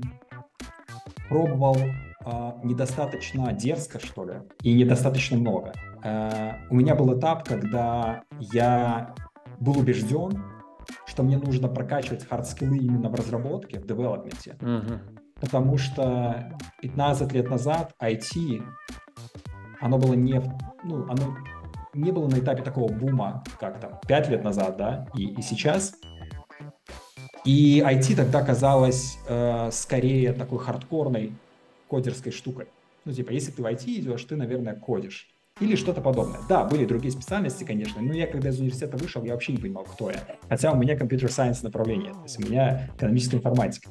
пробовал 1.30 1.76
э, 1.76 2.50
недостаточно 2.62 3.52
дерзко, 3.52 3.98
что 4.04 4.24
ли, 4.26 4.34
и 4.62 4.74
недостаточно 4.74 5.38
много. 5.38 5.72
Э, 6.04 6.52
у 6.68 6.74
меня 6.74 6.94
был 6.94 7.18
этап, 7.18 7.48
когда 7.48 8.24
я 8.52 9.14
был 9.58 9.78
убежден, 9.78 10.44
что 11.06 11.22
мне 11.22 11.38
нужно 11.38 11.68
прокачивать 11.68 12.28
хардскиллы 12.28 12.76
именно 12.76 13.08
в 13.08 13.14
разработке, 13.14 13.80
в 13.80 13.86
development 13.86 14.46
е. 14.46 14.56
Мгм. 14.60 15.00
Потому 15.40 15.78
что 15.78 16.56
15 16.82 17.32
лет 17.32 17.50
назад 17.50 17.94
IT, 18.00 18.62
оно 19.80 19.98
было 19.98 20.14
не, 20.14 20.42
ну, 20.84 21.04
оно 21.08 21.36
не 21.94 22.12
было 22.12 22.28
на 22.28 22.38
этапе 22.38 22.62
такого 22.62 22.92
бума, 22.92 23.42
как 23.58 23.80
там 23.80 23.98
5 24.06 24.28
лет 24.28 24.44
назад, 24.44 24.76
да, 24.76 25.06
и, 25.14 25.34
и 25.34 25.42
сейчас. 25.42 25.94
И 27.44 27.80
IT 27.80 28.16
тогда 28.16 28.42
казалось 28.42 29.18
э, 29.28 29.70
скорее 29.70 30.32
такой 30.32 30.58
хардкорной 30.58 31.32
кодерской 31.88 32.32
штукой. 32.32 32.66
Ну, 33.04 33.12
типа, 33.12 33.32
если 33.32 33.52
ты 33.52 33.62
в 33.62 33.66
IT 33.66 33.84
идешь, 33.86 34.24
ты, 34.24 34.36
наверное, 34.36 34.74
кодишь. 34.74 35.33
Или 35.60 35.76
что-то 35.76 36.00
подобное. 36.00 36.40
Да, 36.48 36.64
были 36.64 36.84
другие 36.84 37.12
специальности, 37.12 37.62
конечно, 37.62 38.02
но 38.02 38.12
я, 38.12 38.26
когда 38.26 38.48
из 38.48 38.58
университета 38.58 38.96
вышел, 38.96 39.22
я 39.22 39.34
вообще 39.34 39.52
не 39.52 39.58
понимал, 39.58 39.84
кто 39.84 40.10
я. 40.10 40.20
Хотя 40.48 40.72
у 40.72 40.76
меня 40.76 40.96
компьютер-сайенс 40.96 41.62
направление, 41.62 42.12
то 42.12 42.22
есть 42.24 42.40
у 42.40 42.42
меня 42.42 42.90
экономическая 42.96 43.36
информатика. 43.36 43.90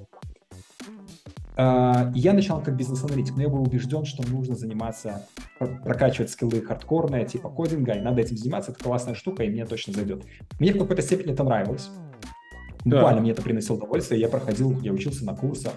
А, 1.55 2.11
Я 2.15 2.33
начал 2.33 2.61
как 2.61 2.75
бизнес-аналитик, 2.75 3.37
но 3.37 3.43
я 3.43 3.47
был 3.47 3.61
убежден, 3.61 4.03
что 4.03 4.27
нужно 4.27 4.55
заниматься, 4.55 5.25
пр- 5.57 5.81
прокачивать 5.81 6.31
скиллы 6.31 6.59
хардкорные, 6.61 7.25
типа 7.25 7.47
кодинга, 7.49 7.93
и 7.93 8.01
надо 8.01 8.19
этим 8.19 8.35
заниматься, 8.35 8.71
это 8.73 8.83
классная 8.83 9.13
штука, 9.15 9.43
и 9.43 9.49
мне 9.49 9.65
точно 9.65 9.93
зайдет. 9.93 10.25
Мне 10.59 10.73
в 10.73 10.77
какой-то 10.79 11.01
степени 11.01 11.31
это 11.31 11.45
нравилось. 11.45 11.89
Буквально 12.83 13.21
мне 13.21 13.31
это 13.31 13.41
приносило 13.41 13.77
удовольствие, 13.77 14.19
я 14.19 14.27
проходил, 14.27 14.77
я 14.81 14.91
учился 14.91 15.23
на 15.23 15.33
курсах, 15.33 15.71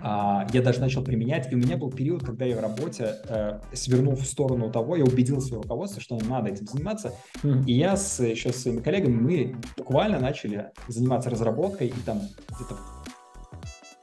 я 0.00 0.62
даже 0.62 0.80
начал 0.80 1.02
применять, 1.04 1.50
и 1.52 1.54
у 1.54 1.58
меня 1.58 1.76
был 1.76 1.90
период, 1.90 2.24
когда 2.24 2.44
я 2.44 2.56
в 2.56 2.60
работе, 2.60 3.16
э, 3.28 3.60
свернул 3.72 4.14
в 4.16 4.24
сторону 4.24 4.70
того, 4.70 4.96
я 4.96 5.04
убедил 5.04 5.40
свое 5.40 5.62
руководство, 5.62 6.00
что 6.00 6.18
надо 6.18 6.50
этим 6.50 6.66
заниматься, 6.66 7.14
Мгм. 7.42 7.64
и 7.66 7.72
я 7.72 7.96
с, 7.96 8.20
еще 8.22 8.52
с 8.52 8.62
своими 8.62 8.80
коллегами, 8.80 9.14
мы 9.14 9.56
буквально 9.76 10.18
начали 10.18 10.70
заниматься 10.88 11.30
разработкой, 11.30 11.88
и 11.88 12.00
там 12.04 12.20
где-то 12.48 12.76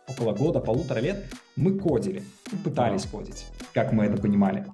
около 0.08 0.34
года, 0.34 0.60
полутора 0.60 1.00
лет 1.00 1.25
мы 1.55 1.77
кодили, 1.77 2.24
пытались 2.63 3.05
кодить, 3.05 3.46
как 3.74 3.91
мы 3.93 4.05
это 4.05 4.22
понимали. 4.22 4.65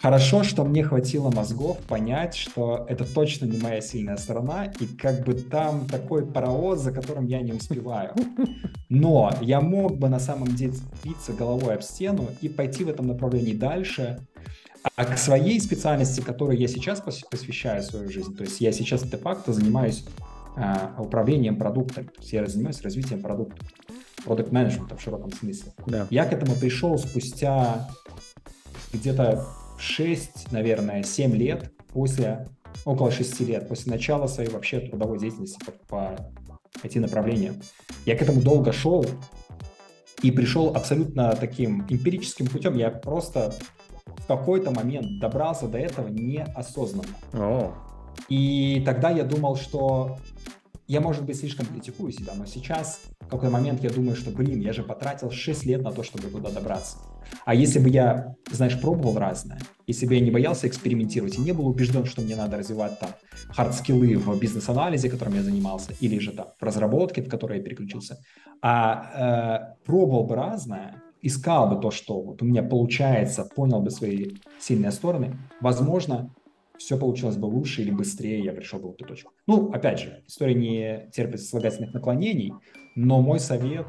Хорошо, 0.00 0.44
что 0.44 0.64
мне 0.64 0.84
хватило 0.84 1.30
мозгов 1.30 1.78
понять, 1.80 2.36
что 2.36 2.86
это 2.88 3.04
точно 3.04 3.46
не 3.46 3.58
моя 3.58 3.80
сильная 3.80 4.16
сторона, 4.16 4.66
и 4.66 4.86
как 4.86 5.24
бы 5.24 5.34
там 5.34 5.86
такой 5.86 6.24
паровоз, 6.24 6.80
за 6.80 6.92
которым 6.92 7.26
я 7.26 7.40
не 7.40 7.52
успеваю. 7.52 8.14
Но 8.88 9.32
я 9.40 9.60
мог 9.60 9.98
бы 9.98 10.08
на 10.08 10.20
самом 10.20 10.54
деле 10.54 10.74
биться 11.04 11.32
головой 11.32 11.74
об 11.74 11.82
стену 11.82 12.28
и 12.40 12.48
пойти 12.48 12.84
в 12.84 12.88
этом 12.88 13.08
направлении 13.08 13.54
дальше, 13.54 14.20
а 14.94 15.04
к 15.04 15.18
своей 15.18 15.60
специальности, 15.60 16.20
которой 16.20 16.56
я 16.56 16.68
сейчас 16.68 17.00
пос- 17.00 17.24
посвящаю 17.28 17.82
свою 17.82 18.08
жизнь, 18.10 18.36
то 18.36 18.44
есть 18.44 18.60
я 18.60 18.72
сейчас 18.72 19.02
де-факто 19.02 19.52
занимаюсь 19.52 20.04
а, 20.56 20.94
управлением 20.98 21.56
продуктами, 21.56 22.06
то 22.06 22.20
есть 22.20 22.32
я 22.32 22.46
занимаюсь 22.46 22.80
развитием 22.82 23.20
продукта, 23.20 23.56
продукт 24.24 24.52
менеджмента 24.52 24.96
в 24.96 25.02
широком 25.02 25.32
смысле. 25.32 25.72
Да. 25.86 26.06
Я 26.10 26.24
к 26.24 26.32
этому 26.32 26.54
пришел 26.54 26.96
спустя 26.98 27.88
где-то 28.92 29.44
6, 29.78 30.52
наверное, 30.52 31.02
7 31.02 31.34
лет 31.34 31.72
после, 31.88 32.48
около 32.84 33.10
6 33.10 33.40
лет, 33.40 33.68
после 33.68 33.92
начала 33.92 34.26
своей 34.26 34.50
вообще 34.50 34.80
трудовой 34.80 35.18
деятельности 35.18 35.58
по, 35.88 36.16
IT-направлениям. 36.82 37.56
Я 38.06 38.16
к 38.16 38.22
этому 38.22 38.40
долго 38.40 38.72
шел 38.72 39.04
и 40.22 40.30
пришел 40.30 40.74
абсолютно 40.74 41.34
таким 41.34 41.86
эмпирическим 41.88 42.46
путем. 42.46 42.76
Я 42.76 42.90
просто 42.90 43.54
в 44.06 44.26
какой-то 44.26 44.70
момент 44.70 45.20
добрался 45.20 45.66
до 45.66 45.78
этого 45.78 46.08
неосознанно. 46.08 47.08
О, 47.32 47.72
И 48.28 48.82
тогда 48.84 49.10
я 49.10 49.24
думал, 49.24 49.56
что 49.56 50.18
я, 50.86 51.00
может 51.00 51.24
быть, 51.24 51.38
слишком 51.38 51.66
критикую 51.66 52.12
себя, 52.12 52.32
но 52.34 52.46
сейчас 52.46 53.00
в 53.20 53.28
какой-то 53.28 53.50
момент 53.50 53.82
я 53.82 53.90
думаю, 53.90 54.16
что, 54.16 54.30
блин, 54.30 54.60
я 54.60 54.72
же 54.72 54.82
потратил 54.82 55.30
6 55.30 55.64
лет 55.66 55.82
на 55.82 55.92
то, 55.92 56.02
чтобы 56.02 56.28
туда 56.28 56.50
добраться. 56.50 56.96
А 57.44 57.54
если 57.54 57.78
бы 57.78 57.88
я, 57.88 58.34
знаешь, 58.50 58.80
пробовал 58.80 59.18
разное, 59.18 59.58
если 59.86 60.06
бы 60.06 60.14
я 60.14 60.20
не 60.20 60.30
боялся 60.30 60.68
экспериментировать 60.68 61.38
и 61.38 61.40
не 61.40 61.52
был 61.52 61.66
убежден, 61.66 62.04
что 62.04 62.22
мне 62.22 62.36
надо 62.36 62.58
развивать 62.58 62.98
там 62.98 63.10
хардскиллы 63.50 64.16
в 64.16 64.38
бизнес-анализе, 64.38 65.08
которым 65.08 65.34
я 65.34 65.42
занимался, 65.42 65.92
или 66.00 66.18
же 66.18 66.32
там 66.32 66.48
в 66.58 66.62
разработке, 66.62 67.22
в 67.22 67.28
которой 67.28 67.58
я 67.58 67.64
переключился, 67.64 68.18
а 68.60 69.74
э, 69.74 69.84
пробовал 69.84 70.24
бы 70.24 70.34
разное, 70.34 71.02
искал 71.22 71.68
бы 71.68 71.80
то, 71.80 71.90
что 71.90 72.20
вот 72.20 72.42
у 72.42 72.44
меня 72.44 72.62
получается, 72.62 73.44
понял 73.44 73.80
бы 73.80 73.90
свои 73.90 74.36
сильные 74.60 74.92
стороны, 74.92 75.36
возможно, 75.60 76.34
все 76.76 76.96
получилось 76.96 77.36
бы 77.36 77.46
лучше 77.46 77.82
или 77.82 77.90
быстрее, 77.90 78.44
я 78.44 78.52
пришел 78.52 78.78
бы 78.78 78.90
в 78.90 78.94
эту 78.94 79.04
точку. 79.04 79.32
Ну, 79.46 79.70
опять 79.72 79.98
же, 79.98 80.22
история 80.26 80.54
не 80.54 81.10
терпит 81.12 81.42
слагательных 81.42 81.92
наклонений, 81.92 82.52
но 82.94 83.20
мой 83.20 83.40
совет 83.40 83.86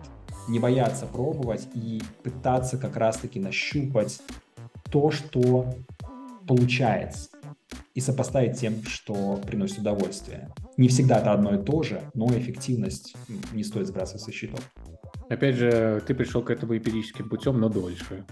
не 0.50 0.60
бояться 0.60 1.06
пробовать 1.06 1.68
и 1.74 2.01
пытаться 2.24 2.77
как 2.77 2.98
раз-таки 2.98 3.39
нащупать 3.39 4.22
то, 4.91 5.12
что 5.12 5.74
получается, 6.48 7.29
и 7.94 8.01
сопоставить 8.01 8.60
тем, 8.60 8.84
что 8.84 9.39
приносит 9.46 9.79
удовольствие. 9.79 10.50
Не 10.77 10.88
всегда 10.88 11.20
это 11.20 11.32
одно 11.34 11.56
и 11.56 11.63
то 11.63 11.84
же, 11.84 12.01
но 12.13 12.27
эффективность 12.38 13.15
не 13.53 13.63
стоит 13.63 13.88
сбрасывать 13.88 14.22
со 14.22 14.32
счетов. 14.32 14.60
опять 15.29 15.56
же, 15.56 16.01
ты 16.08 16.15
пришел 16.15 16.41
к 16.41 16.50
этому 16.50 16.75
эмпирическим 16.75 17.29
путем, 17.29 17.60
но 17.60 17.70
дольше. 17.70 18.25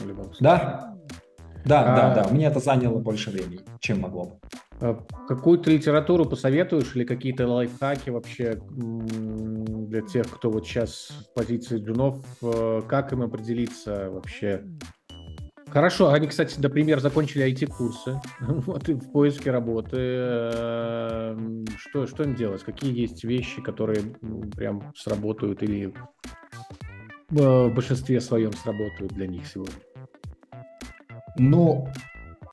В 0.00 0.06
любом 0.06 0.24
случае. 0.26 0.40
Да, 0.40 0.96
да, 1.64 1.82
А- 1.82 2.14
да, 2.14 2.22
да. 2.24 2.28
Мне 2.30 2.46
это 2.46 2.58
заняло 2.58 2.98
больше 2.98 3.30
времени, 3.30 3.60
чем 3.78 4.00
могло 4.00 4.24
бы. 4.24 4.36
А 4.80 4.94
Какую-то 5.28 5.70
литературу 5.70 6.24
посоветуешь 6.24 6.96
или 6.96 7.04
какие-то 7.04 7.46
лайфхаки 7.46 8.10
вообще 8.10 8.60
для 8.70 10.00
тех, 10.02 10.28
кто 10.30 10.50
вот 10.50 10.66
сейчас 10.66 11.10
в 11.30 11.34
позиции 11.34 11.78
джунов, 11.78 12.24
э, 12.42 12.82
как 12.88 13.12
им 13.12 13.22
определиться 13.22 14.10
вообще? 14.10 14.64
Хорошо, 15.68 16.10
они, 16.10 16.26
кстати, 16.26 16.58
например, 16.58 16.98
закончили 17.00 17.46
IT-курсы, 17.46 18.20
вот 18.40 18.88
в 18.88 19.12
поиске 19.12 19.50
работы. 19.50 19.96
э, 19.98 21.36
Что, 21.78 22.06
что 22.06 22.24
им 22.24 22.34
делать? 22.34 22.64
Какие 22.64 22.98
есть 22.98 23.22
вещи, 23.22 23.62
которые 23.62 24.02
прям 24.56 24.92
сработают 24.96 25.62
или 25.62 25.94
в 27.28 27.68
большинстве 27.68 28.20
своем 28.20 28.52
сработают 28.52 29.12
для 29.12 29.28
них 29.28 29.46
сегодня? 29.46 29.74
Ну, 31.36 31.86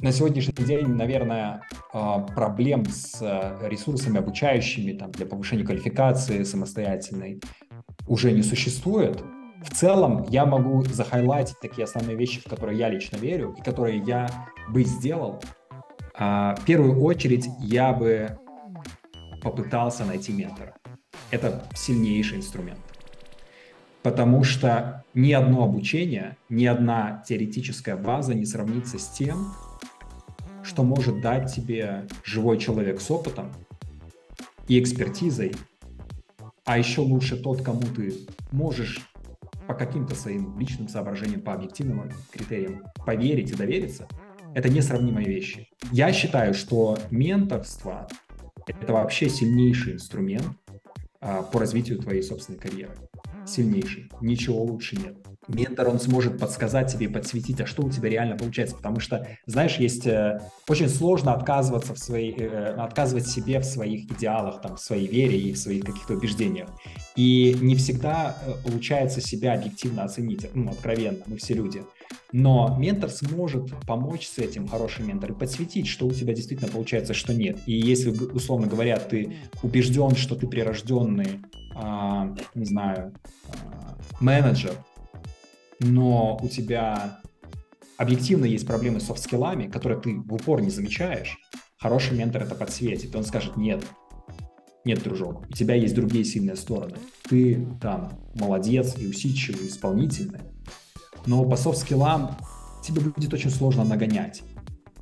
на 0.01 0.11
сегодняшний 0.11 0.65
день, 0.65 0.87
наверное, 0.87 1.61
а, 1.91 2.19
проблем 2.19 2.85
с 2.85 3.19
а, 3.21 3.57
ресурсами 3.67 4.19
обучающими 4.19 4.93
там, 4.93 5.11
для 5.11 5.25
повышения 5.25 5.63
квалификации 5.63 6.43
самостоятельной 6.43 7.41
уже 8.05 8.31
не 8.31 8.43
существует. 8.43 9.23
В 9.63 9.75
целом, 9.75 10.25
я 10.29 10.45
могу 10.45 10.83
захайлайтить 10.83 11.59
такие 11.59 11.85
основные 11.85 12.15
вещи, 12.15 12.41
в 12.41 12.49
которые 12.49 12.77
я 12.77 12.89
лично 12.89 13.17
верю 13.17 13.55
и 13.57 13.63
которые 13.63 13.97
я 13.97 14.29
бы 14.69 14.83
сделал. 14.83 15.41
А, 16.13 16.55
В 16.55 16.65
первую 16.65 17.01
очередь, 17.01 17.47
я 17.59 17.91
бы 17.91 18.37
попытался 19.41 20.05
найти 20.05 20.31
ментора. 20.31 20.75
Это 21.31 21.63
сильнейший 21.75 22.37
инструмент. 22.37 22.79
Потому 24.03 24.43
что 24.43 25.03
ни 25.15 25.31
одно 25.31 25.63
обучение, 25.63 26.37
ни 26.49 26.65
одна 26.65 27.23
теоретическая 27.27 27.95
база 27.95 28.35
не 28.35 28.45
сравнится 28.45 28.99
с 28.99 29.07
тем, 29.09 29.53
что 30.67 30.83
может 30.83 31.21
дать 31.21 31.53
тебе 31.53 32.07
живой 32.23 32.59
человек 32.59 32.99
с 32.99 33.09
опытом 33.09 33.53
и 34.67 34.79
экспертизой, 34.79 35.53
а 36.65 36.77
еще 36.77 37.01
лучше 37.01 37.41
тот, 37.41 37.61
кому 37.61 37.81
ты 37.81 38.13
можешь 38.51 38.99
по 39.67 39.73
каким-то 39.73 40.13
своим 40.13 40.59
личным 40.59 40.89
соображениям, 40.89 41.41
по 41.41 41.53
объективным 41.53 42.11
критериям 42.31 42.83
поверить 43.05 43.51
и 43.51 43.55
довериться, 43.55 44.07
это 44.53 44.69
несравнимые 44.69 45.25
вещи. 45.25 45.69
Я 45.91 46.11
считаю, 46.11 46.53
что 46.53 46.97
менторство– 47.11 48.07
это 48.67 48.93
вообще 48.93 49.29
сильнейший 49.29 49.93
инструмент 49.93 50.47
а, 51.21 51.43
по 51.43 51.59
развитию 51.59 51.99
твоей 51.99 52.23
собственной 52.23 52.59
карьеры. 52.59 52.95
Сильнейший. 53.47 54.09
Ничего 54.21 54.63
лучше 54.63 54.97
нет. 54.97 55.15
Ментор, 55.47 55.87
он 55.87 55.99
сможет 55.99 56.39
подсказать 56.39 56.91
тебе 56.91 57.07
подсветить, 57.07 57.61
а 57.61 57.65
что 57.65 57.83
у 57.83 57.89
тебя 57.89 58.09
реально 58.09 58.35
получается. 58.35 58.75
Потому 58.75 58.99
что, 58.99 59.27
знаешь, 59.45 59.77
есть 59.77 60.05
э, 60.05 60.41
очень 60.67 60.89
сложно 60.89 61.33
отказываться 61.33 61.93
в 61.93 61.99
своей, 61.99 62.35
э, 62.37 62.73
отказывать 62.73 63.27
себе 63.27 63.59
в 63.59 63.63
своих 63.63 64.11
идеалах, 64.11 64.61
там, 64.61 64.75
в 64.75 64.81
своей 64.81 65.07
вере 65.07 65.39
и 65.39 65.53
в 65.53 65.57
своих 65.57 65.85
каких-то 65.85 66.15
убеждениях. 66.15 66.69
И 67.15 67.55
не 67.61 67.75
всегда 67.75 68.35
э, 68.45 68.53
получается 68.69 69.21
себя 69.21 69.53
объективно 69.53 70.03
оценить, 70.03 70.53
ну, 70.53 70.71
откровенно, 70.71 71.19
мы 71.27 71.37
все 71.37 71.53
люди. 71.53 71.81
Но 72.33 72.75
ментор 72.77 73.09
сможет 73.09 73.71
помочь 73.85 74.27
с 74.27 74.37
этим, 74.39 74.67
хороший 74.67 75.05
ментор, 75.05 75.31
и 75.31 75.35
подсветить, 75.35 75.87
что 75.87 76.07
у 76.07 76.11
тебя 76.11 76.33
действительно 76.33 76.69
получается, 76.69 77.13
что 77.13 77.33
нет. 77.33 77.59
И 77.65 77.73
если, 77.73 78.09
условно 78.09 78.67
говоря, 78.67 78.97
ты 78.99 79.37
убежден, 79.63 80.15
что 80.15 80.35
ты 80.35 80.45
прирожденный, 80.45 81.39
не 82.55 82.65
знаю, 82.65 83.13
а, 83.49 83.97
менеджер, 84.19 84.73
но 85.79 86.37
у 86.41 86.47
тебя 86.47 87.19
объективно 87.97 88.45
есть 88.45 88.65
проблемы 88.65 88.99
с 88.99 89.05
софт-скиллами, 89.05 89.67
которые 89.67 89.99
ты 89.99 90.15
в 90.15 90.33
упор 90.33 90.61
не 90.61 90.69
замечаешь, 90.69 91.37
хороший 91.77 92.17
ментор 92.17 92.43
это 92.43 92.55
подсветит. 92.55 93.15
Он 93.15 93.23
скажет, 93.23 93.57
нет, 93.57 93.85
Нет, 94.85 95.03
дружок, 95.03 95.45
у 95.49 95.53
тебя 95.53 95.75
есть 95.75 95.95
другие 95.95 96.23
сильные 96.23 96.55
стороны. 96.55 96.95
Ты 97.29 97.67
там 97.81 98.13
молодец 98.35 98.95
и 98.97 99.05
усидчивый, 99.05 99.65
и 99.65 99.67
исполнительный. 99.67 100.39
Но 101.25 101.43
по 101.43 101.57
софт-скиллам 101.57 102.37
тебе 102.83 103.01
будет 103.01 103.33
очень 103.33 103.49
сложно 103.49 103.83
нагонять. 103.83 104.43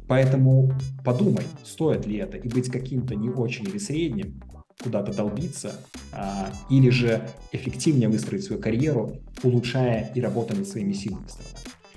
Поэтому 0.07 0.71
подумай, 1.03 1.45
стоит 1.63 2.07
ли 2.07 2.17
это, 2.17 2.37
и 2.37 2.49
быть 2.49 2.71
каким-то 2.71 3.13
не 3.13 3.29
очень 3.29 3.65
или 3.65 3.77
средним, 3.77 4.41
куда-то 4.81 5.13
долбиться, 5.13 5.73
а, 6.11 6.51
или 6.69 6.89
же 6.89 7.27
эффективнее 7.51 8.09
выстроить 8.09 8.43
свою 8.43 8.61
карьеру, 8.61 9.17
улучшая 9.43 10.11
и 10.13 10.21
работая 10.21 10.57
над 10.57 10.67
своими 10.67 10.93
сторонами. 10.93 11.27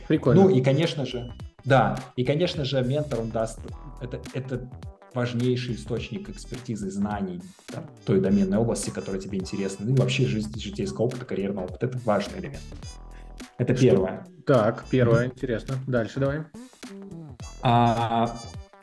Прикольно. 0.06 0.42
Ну 0.42 0.48
и, 0.48 0.62
конечно 0.62 1.04
же, 1.04 1.32
да, 1.64 1.98
и, 2.16 2.24
конечно 2.24 2.64
же, 2.64 2.82
ментор, 2.82 3.20
он 3.20 3.30
даст, 3.30 3.60
это, 4.00 4.20
это 4.32 4.70
важнейший 5.12 5.74
источник 5.74 6.28
экспертизы, 6.30 6.90
знаний 6.90 7.42
там, 7.66 7.84
той 8.06 8.20
доменной 8.20 8.58
области, 8.58 8.90
которая 8.90 9.20
тебе 9.20 9.38
интересна, 9.38 9.84
ну 9.86 9.94
и 9.94 9.98
вообще 9.98 10.26
жизнь, 10.26 10.58
житейского 10.58 11.06
опыта, 11.06 11.24
карьерного 11.24 11.64
опыта. 11.66 11.86
Это 11.86 11.98
важный 12.04 12.38
элемент. 12.38 12.62
Это 13.58 13.74
Что? 13.74 13.82
первое. 13.82 14.26
Так, 14.46 14.86
первое, 14.90 15.26
mm-hmm. 15.26 15.32
интересно. 15.32 15.74
Дальше 15.86 16.20
давай. 16.20 16.44
А, 17.62 18.38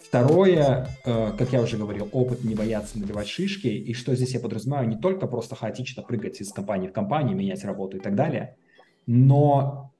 второе, 0.07 0.87
э, 1.03 1.31
как 1.37 1.51
я 1.51 1.61
уже 1.61 1.77
говорил, 1.77 2.09
опыт 2.11 2.43
не 2.43 2.55
бояться 2.55 2.99
набивать 2.99 3.27
шишки. 3.27 3.67
И 3.67 3.93
что 3.93 4.15
здесь 4.15 4.33
я 4.33 4.39
подразумеваю, 4.39 4.87
не 4.87 4.97
только 4.97 5.27
просто 5.27 5.55
хаотично 5.55 6.03
прыгать 6.03 6.41
из 6.41 6.51
компании 6.51 6.87
в 6.87 6.93
компанию, 6.93 7.35
менять 7.35 7.63
работу 7.65 7.97
и 7.97 7.99
так 7.99 8.15
далее, 8.15 8.55
но 9.07 9.91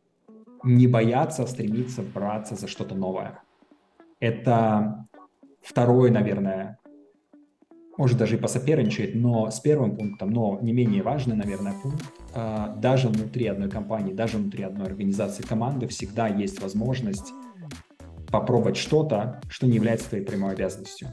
не 0.63 0.88
бояться 0.88 1.45
стремиться 1.45 2.01
браться 2.01 2.55
за 2.55 2.67
что-то 2.67 2.95
новое. 2.95 3.41
Это 4.19 5.07
второе, 5.62 6.12
наверное, 6.12 6.79
может 7.97 8.17
даже 8.17 8.35
и 8.35 8.39
посоперничает, 8.39 9.15
но 9.15 9.50
с 9.50 9.59
первым 9.59 9.95
пунктом, 9.95 10.31
но 10.31 10.59
не 10.62 10.74
менее 10.74 11.01
важный, 11.01 11.35
наверное, 11.35 11.74
пункт, 11.81 12.03
а, 12.33 12.75
даже 12.75 13.07
внутри 13.07 13.47
одной 13.47 13.69
компании, 13.69 14.13
даже 14.13 14.38
внутри 14.38 14.63
одной 14.63 14.88
организации 14.88 15.43
команды 15.43 15.88
всегда 15.88 16.27
есть 16.27 16.62
возможность 16.62 17.31
попробовать 18.32 18.77
что-то, 18.77 19.41
что 19.50 19.67
не 19.67 19.75
является 19.75 20.10
твоей 20.10 20.25
прямой 20.25 20.53
обязанностью. 20.53 21.10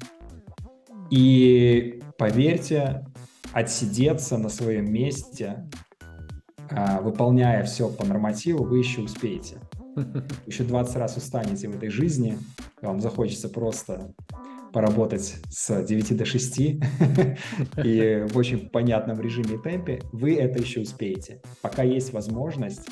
И 1.11 2.01
поверьте, 2.17 3.05
отсидеться 3.53 4.39
на 4.39 4.49
своем 4.49 4.91
месте, 4.93 5.69
а, 6.71 7.01
выполняя 7.01 7.63
все 7.65 7.89
по 7.89 8.07
нормативу, 8.07 8.65
вы 8.65 8.79
еще 8.79 9.03
успеете. 9.03 9.59
Еще 10.47 10.65
20 10.65 10.97
раз 10.97 11.17
устанете 11.19 11.69
в 11.69 11.77
этой 11.77 11.91
жизни, 11.91 12.39
вам 12.81 13.01
захочется 13.01 13.51
просто 13.51 14.15
поработать 14.73 15.35
с 15.51 15.85
9 15.85 16.17
до 16.17 16.25
6 16.25 16.61
и 17.85 18.27
в 18.27 18.37
очень 18.37 18.71
понятном 18.71 19.21
режиме 19.21 19.57
и 19.57 19.59
темпе, 19.59 20.01
вы 20.13 20.37
это 20.37 20.59
еще 20.59 20.81
успеете. 20.81 21.43
Пока 21.61 21.83
есть 21.83 22.15
возможность, 22.15 22.89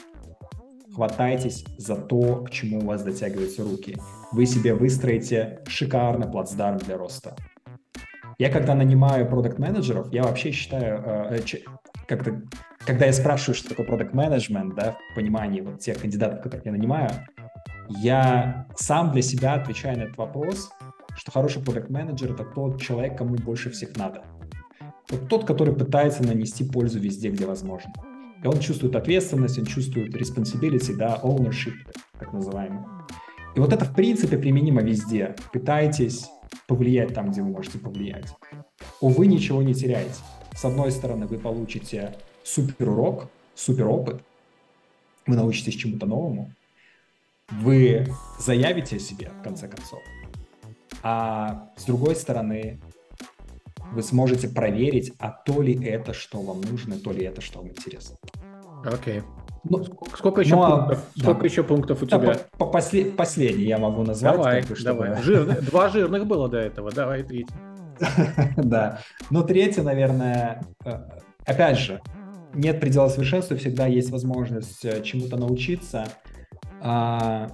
хватайтесь 0.94 1.64
за 1.78 1.96
то, 1.96 2.44
к 2.44 2.50
чему 2.50 2.80
у 2.80 2.84
вас 2.86 3.02
дотягиваются 3.02 3.62
руки. 3.62 3.96
Вы 4.32 4.46
себе 4.46 4.74
выстроите 4.74 5.60
шикарный 5.66 6.30
плацдарм 6.30 6.78
для 6.78 6.96
роста. 6.96 7.36
Я 8.38 8.50
когда 8.50 8.74
нанимаю 8.74 9.28
продукт 9.28 9.58
менеджеров 9.58 10.12
я 10.12 10.22
вообще 10.22 10.50
считаю, 10.50 11.02
э, 11.04 11.40
э 11.40 11.58
как-то, 12.06 12.42
когда 12.86 13.06
я 13.06 13.12
спрашиваю, 13.12 13.54
что 13.54 13.68
такое 13.68 13.86
продукт 13.86 14.14
менеджмент 14.14 14.74
да, 14.74 14.96
в 15.12 15.14
понимании 15.14 15.60
вот 15.60 15.78
тех 15.78 15.98
кандидатов, 16.00 16.42
которых 16.42 16.66
я 16.66 16.72
нанимаю, 16.72 17.10
я 17.88 18.66
сам 18.76 19.12
для 19.12 19.22
себя 19.22 19.54
отвечаю 19.54 19.98
на 19.98 20.02
этот 20.02 20.16
вопрос– 20.16 20.70
что 21.16 21.32
хороший 21.32 21.62
продукт 21.62 21.90
менеджер 21.90 22.32
это 22.32 22.44
тот 22.44 22.80
человек, 22.80 23.18
кому 23.18 23.36
больше 23.36 23.70
всех 23.70 23.96
надо. 23.96 24.22
Вот 25.10 25.28
тот, 25.28 25.44
который 25.44 25.74
пытается 25.74 26.22
нанести 26.22 26.64
пользу 26.64 26.98
везде, 26.98 27.30
где 27.30 27.46
возможно. 27.46 27.92
И 28.42 28.46
он 28.46 28.58
чувствует 28.60 28.96
ответственность, 28.96 29.58
он 29.58 29.66
чувствует 29.66 30.14
responsibility, 30.14 30.94
да, 30.94 31.20
ownership, 31.22 31.74
так 32.18 32.32
называемый. 32.32 32.84
И 33.54 33.60
вот 33.60 33.72
это, 33.72 33.84
в 33.84 33.94
принципе, 33.94 34.38
применимо 34.38 34.82
везде. 34.82 35.34
Пытайтесь 35.52 36.28
повлиять 36.66 37.14
там, 37.14 37.30
где 37.30 37.42
вы 37.42 37.50
можете 37.50 37.78
повлиять. 37.78 38.32
Увы, 39.00 39.26
ничего 39.26 39.62
не 39.62 39.74
теряете. 39.74 40.14
С 40.54 40.64
одной 40.64 40.90
стороны, 40.90 41.26
вы 41.26 41.38
получите 41.38 42.14
супер 42.44 42.90
урок, 42.90 43.28
супер 43.54 43.86
опыт, 43.86 44.22
вы 45.26 45.36
научитесь 45.36 45.74
чему-то 45.74 46.06
новому, 46.06 46.52
вы 47.50 48.06
заявите 48.38 48.96
о 48.96 48.98
себе, 48.98 49.30
в 49.40 49.42
конце 49.42 49.68
концов, 49.68 50.00
а 51.02 51.70
с 51.76 51.84
другой 51.84 52.16
стороны, 52.16 52.80
вы 53.92 54.02
сможете 54.02 54.48
проверить, 54.48 55.12
а 55.18 55.30
то 55.30 55.62
ли 55.62 55.74
это, 55.84 56.12
что 56.12 56.40
вам 56.40 56.60
нужно, 56.60 56.96
то 56.96 57.12
ли 57.12 57.24
это, 57.24 57.40
что 57.40 57.60
вам 57.60 57.68
интересно. 57.68 58.16
Окей. 58.84 59.18
Okay. 59.18 59.24
Ну, 59.64 59.84
сколько 60.16 60.40
еще 60.40 60.56
ну, 60.56 60.62
а, 60.62 60.76
пунктов? 60.78 61.04
Да. 61.16 61.22
Сколько 61.22 61.46
еще 61.46 61.62
пунктов 61.62 62.02
у 62.02 62.06
да, 62.06 62.18
тебя? 62.18 62.34
По, 62.52 62.64
по 62.64 62.66
послед, 62.66 63.16
последний 63.16 63.64
я 63.64 63.78
могу 63.78 64.02
назвать. 64.02 64.36
Давай, 64.36 64.62
бы, 64.62 64.74
чтобы... 64.74 65.04
давай. 65.04 65.22
Жир, 65.22 65.62
два 65.62 65.88
жирных 65.90 66.26
было 66.26 66.48
до 66.48 66.58
этого, 66.58 66.90
давай 66.90 67.22
третий. 67.22 67.54
Да. 68.56 69.00
Ну, 69.28 69.44
третий, 69.44 69.82
наверное, 69.82 70.62
э, 70.84 70.98
опять 71.44 71.78
же, 71.78 72.00
нет 72.54 72.80
предела 72.80 73.08
совершенства, 73.08 73.56
всегда 73.56 73.86
есть 73.86 74.10
возможность 74.10 74.82
э, 74.84 75.02
чему-то 75.02 75.36
научиться. 75.36 76.06
А, 76.80 77.48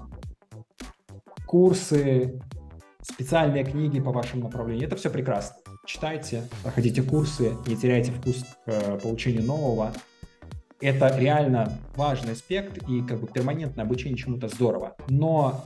курсы, 1.46 2.40
специальные 3.03 3.64
книги 3.64 3.99
по 3.99 4.12
вашему 4.12 4.44
направлению. 4.44 4.87
Это 4.87 4.94
все 4.94 5.11
прекрасно. 5.11 5.57
Читайте, 5.87 6.42
проходите 6.64 7.01
курсы, 7.01 7.57
не 7.68 7.77
теряйте 7.77 8.11
вкус 8.11 8.42
к 8.42 8.46
э, 8.66 8.99
получению 9.01 9.44
нового. 9.44 9.92
Это 10.81 11.16
реально 11.16 11.79
важный 11.94 12.33
аспект 12.33 12.79
и 12.88 13.03
как 13.03 13.20
бы 13.20 13.29
перманентное 13.29 13.85
обучение 13.85 14.18
чему-то 14.18 14.49
здорово. 14.49 14.96
Но 15.09 15.64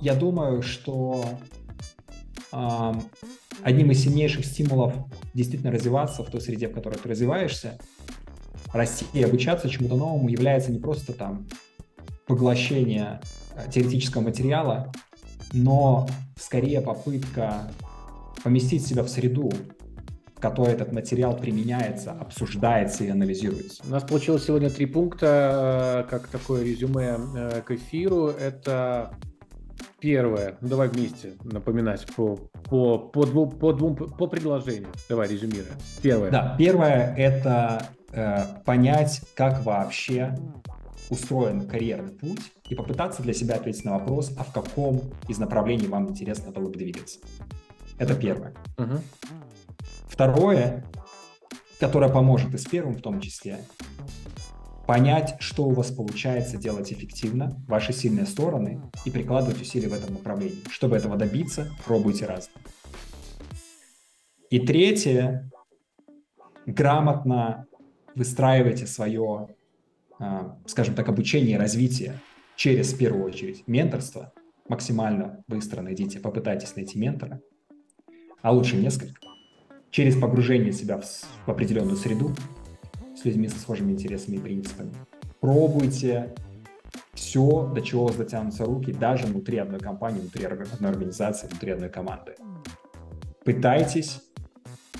я 0.00 0.16
думаю, 0.16 0.62
что 0.62 1.24
э, 2.50 2.92
одним 3.62 3.92
из 3.92 4.02
сильнейших 4.02 4.44
стимулов 4.44 4.94
действительно 5.32 5.70
развиваться 5.70 6.24
в 6.24 6.30
той 6.30 6.40
среде, 6.40 6.66
в 6.66 6.72
которой 6.72 6.96
ты 6.96 7.08
развиваешься, 7.08 7.78
расти 8.72 9.06
и 9.12 9.22
обучаться 9.22 9.70
чему-то 9.70 9.94
новому 9.94 10.28
является 10.28 10.72
не 10.72 10.80
просто 10.80 11.12
там 11.12 11.46
поглощение 12.26 13.20
э, 13.54 13.70
теоретического 13.70 14.22
материала, 14.22 14.92
но 15.52 16.08
скорее 16.36 16.80
попытка 16.80 17.70
поместить 18.44 18.86
себя 18.86 19.02
в 19.02 19.08
среду, 19.08 19.50
в 20.36 20.40
которой 20.40 20.74
этот 20.74 20.92
материал 20.92 21.34
применяется, 21.36 22.12
обсуждается 22.12 23.02
и 23.02 23.08
анализируется. 23.08 23.82
У 23.88 23.90
нас 23.90 24.04
получилось 24.04 24.44
сегодня 24.44 24.68
три 24.68 24.84
пункта, 24.86 26.04
э, 26.04 26.10
как 26.10 26.28
такое 26.28 26.62
резюме 26.62 27.16
э, 27.34 27.62
к 27.62 27.70
эфиру. 27.70 28.28
Это 28.28 29.14
первое, 29.98 30.58
ну 30.60 30.68
давай 30.68 30.88
вместе 30.88 31.32
напоминать 31.42 32.06
по, 32.14 32.36
по, 32.68 32.98
по, 32.98 33.24
двум, 33.24 33.50
по, 33.50 33.72
двум, 33.72 33.96
по 33.96 34.26
предложению. 34.26 34.88
Давай 35.08 35.26
резюмируем. 35.28 35.74
Первое. 36.02 36.30
Да, 36.30 36.54
первое 36.58 37.14
это 37.16 37.86
э, 38.12 38.44
понять, 38.66 39.22
как 39.34 39.64
вообще 39.64 40.36
устроен 41.08 41.66
карьерный 41.66 42.12
путь 42.12 42.40
и 42.68 42.74
попытаться 42.74 43.22
для 43.22 43.32
себя 43.32 43.54
ответить 43.54 43.84
на 43.86 43.92
вопрос, 43.92 44.32
а 44.36 44.44
в 44.44 44.52
каком 44.52 45.00
из 45.28 45.38
направлений 45.38 45.86
вам 45.86 46.10
интересно 46.10 46.52
было 46.52 46.68
бы 46.68 46.78
двигаться. 46.78 47.20
Это 47.98 48.14
первое. 48.14 48.54
Uh-huh. 48.76 49.00
Второе, 50.08 50.84
которое 51.80 52.10
поможет 52.10 52.54
и 52.54 52.58
с 52.58 52.66
первым 52.66 52.94
в 52.94 53.02
том 53.02 53.20
числе, 53.20 53.60
понять, 54.86 55.36
что 55.38 55.64
у 55.64 55.70
вас 55.70 55.90
получается 55.90 56.56
делать 56.56 56.92
эффективно, 56.92 57.56
ваши 57.66 57.92
сильные 57.92 58.26
стороны, 58.26 58.82
и 59.04 59.10
прикладывать 59.10 59.60
усилия 59.60 59.88
в 59.88 59.94
этом 59.94 60.14
направлении. 60.14 60.62
Чтобы 60.70 60.96
этого 60.96 61.16
добиться, 61.16 61.70
пробуйте 61.84 62.26
разное. 62.26 62.62
И 64.50 64.60
третье, 64.60 65.50
грамотно 66.66 67.66
выстраивайте 68.14 68.86
свое 68.86 69.48
а, 70.18 70.56
скажем 70.66 70.94
так, 70.94 71.08
обучение 71.08 71.56
и 71.56 71.58
развитие 71.58 72.20
через, 72.56 72.92
в 72.92 72.98
первую 72.98 73.24
очередь, 73.24 73.64
менторство, 73.66 74.32
максимально 74.68 75.42
быстро 75.48 75.82
найдите, 75.82 76.20
попытайтесь 76.20 76.76
найти 76.76 76.98
ментора, 76.98 77.40
а 78.44 78.52
лучше 78.52 78.76
несколько, 78.76 79.14
через 79.90 80.16
погружение 80.16 80.70
себя 80.70 80.98
в, 80.98 81.04
в 81.04 81.48
определенную 81.50 81.96
среду 81.96 82.30
с 83.16 83.24
людьми 83.24 83.48
со 83.48 83.58
схожими 83.58 83.92
интересами 83.92 84.36
и 84.36 84.38
принципами. 84.38 84.92
Пробуйте 85.40 86.34
все, 87.14 87.66
до 87.74 87.80
чего 87.80 88.04
у 88.04 88.06
вас 88.08 88.16
дотянутся 88.16 88.66
руки, 88.66 88.92
даже 88.92 89.26
внутри 89.26 89.56
одной 89.56 89.80
компании, 89.80 90.20
внутри 90.20 90.44
одной 90.44 90.90
организации, 90.90 91.48
внутри 91.48 91.72
одной 91.72 91.88
команды. 91.88 92.34
Пытайтесь 93.44 94.20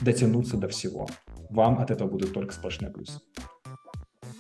дотянуться 0.01 0.57
до 0.57 0.69
всего. 0.69 1.07
Вам 1.51 1.79
от 1.79 1.91
этого 1.91 2.09
будут 2.09 2.33
только 2.33 2.55
сплошные 2.55 2.91
плюсы 2.91 3.21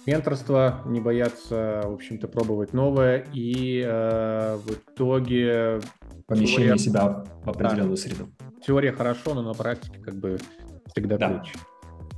менторство, 0.07 0.83
не 0.87 1.01
бояться, 1.01 1.83
в 1.85 1.95
общем-то, 1.95 2.29
пробовать 2.29 2.73
новое 2.73 3.25
и 3.33 3.83
э, 3.85 4.57
в 4.57 4.71
итоге... 4.71 5.81
Помещение 6.27 6.69
теория... 6.69 6.79
себя 6.79 7.25
в 7.45 7.51
определенную 7.51 7.97
да. 7.97 8.03
среду. 8.03 8.29
Теория 8.67 8.93
хорошо, 8.93 9.35
но 9.35 9.43
на 9.43 9.55
практике 9.55 9.99
как 10.01 10.15
бы 10.15 10.39
всегда 10.87 11.19
да. 11.19 11.39
ключ. 11.39 11.53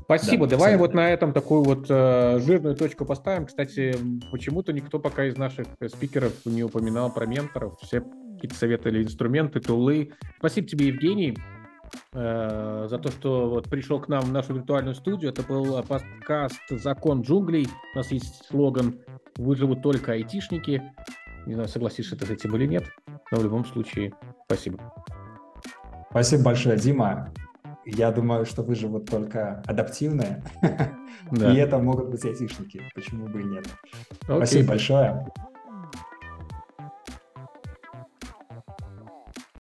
Спасибо. 0.05 0.47
Да, 0.47 0.53
Давай 0.53 0.75
абсолютно. 0.75 0.87
вот 0.87 0.95
на 0.95 1.11
этом 1.11 1.33
такую 1.33 1.63
вот 1.65 1.87
э, 1.89 2.39
жирную 2.39 2.77
точку 2.77 3.05
поставим. 3.05 3.47
Кстати, 3.47 3.97
почему-то 4.31 4.73
никто 4.73 5.01
пока 5.01 5.25
из 5.25 5.37
наших 5.37 5.67
спикеров 5.89 6.33
не 6.45 6.63
упоминал 6.63 7.13
про 7.13 7.27
менторов. 7.27 7.77
Все 7.81 8.05
какие-то 8.35 8.55
советы 8.55 8.91
или 8.91 9.03
инструменты, 9.03 9.59
тулы. 9.59 10.13
Спасибо 10.39 10.69
тебе, 10.69 10.87
Евгений, 10.89 11.37
э, 12.13 12.87
за 12.89 12.99
то, 12.99 13.11
что 13.11 13.51
вот 13.51 13.69
пришел 13.69 14.01
к 14.01 14.07
нам 14.07 14.21
в 14.23 14.33
нашу 14.33 14.55
виртуальную 14.55 14.95
студию. 14.95 15.33
Это 15.33 15.43
был 15.43 15.83
подкаст 15.83 16.61
«Закон 16.71 17.23
джунглей». 17.23 17.67
У 17.95 17.99
нас 17.99 18.13
есть 18.13 18.47
слоган 18.47 19.01
«Выживут 19.37 19.83
только 19.83 20.13
айтишники». 20.13 20.83
Не 21.47 21.55
знаю, 21.55 21.69
согласишься 21.69 22.17
ты 22.17 22.27
с 22.27 22.31
этим 22.31 22.55
или 22.57 22.67
нет, 22.67 22.85
но 23.33 23.39
в 23.39 23.43
любом 23.43 23.65
случае 23.65 24.13
спасибо. 24.45 24.79
Спасибо 26.17 26.45
большое, 26.45 26.79
Дима. 26.79 27.31
Я 27.85 28.11
думаю, 28.11 28.47
что 28.47 28.63
выживут 28.63 29.05
только 29.11 29.63
адаптивные. 29.67 30.43
Да. 31.31 31.53
И 31.53 31.57
это 31.57 31.79
могут 31.79 32.11
быть 32.11 32.25
айтишники. 32.25 32.83
Почему 32.95 33.27
бы 33.27 33.41
и 33.41 33.45
нет? 33.45 33.67
Окей. 34.29 34.37
Спасибо 34.37 34.69
большое. 34.69 35.27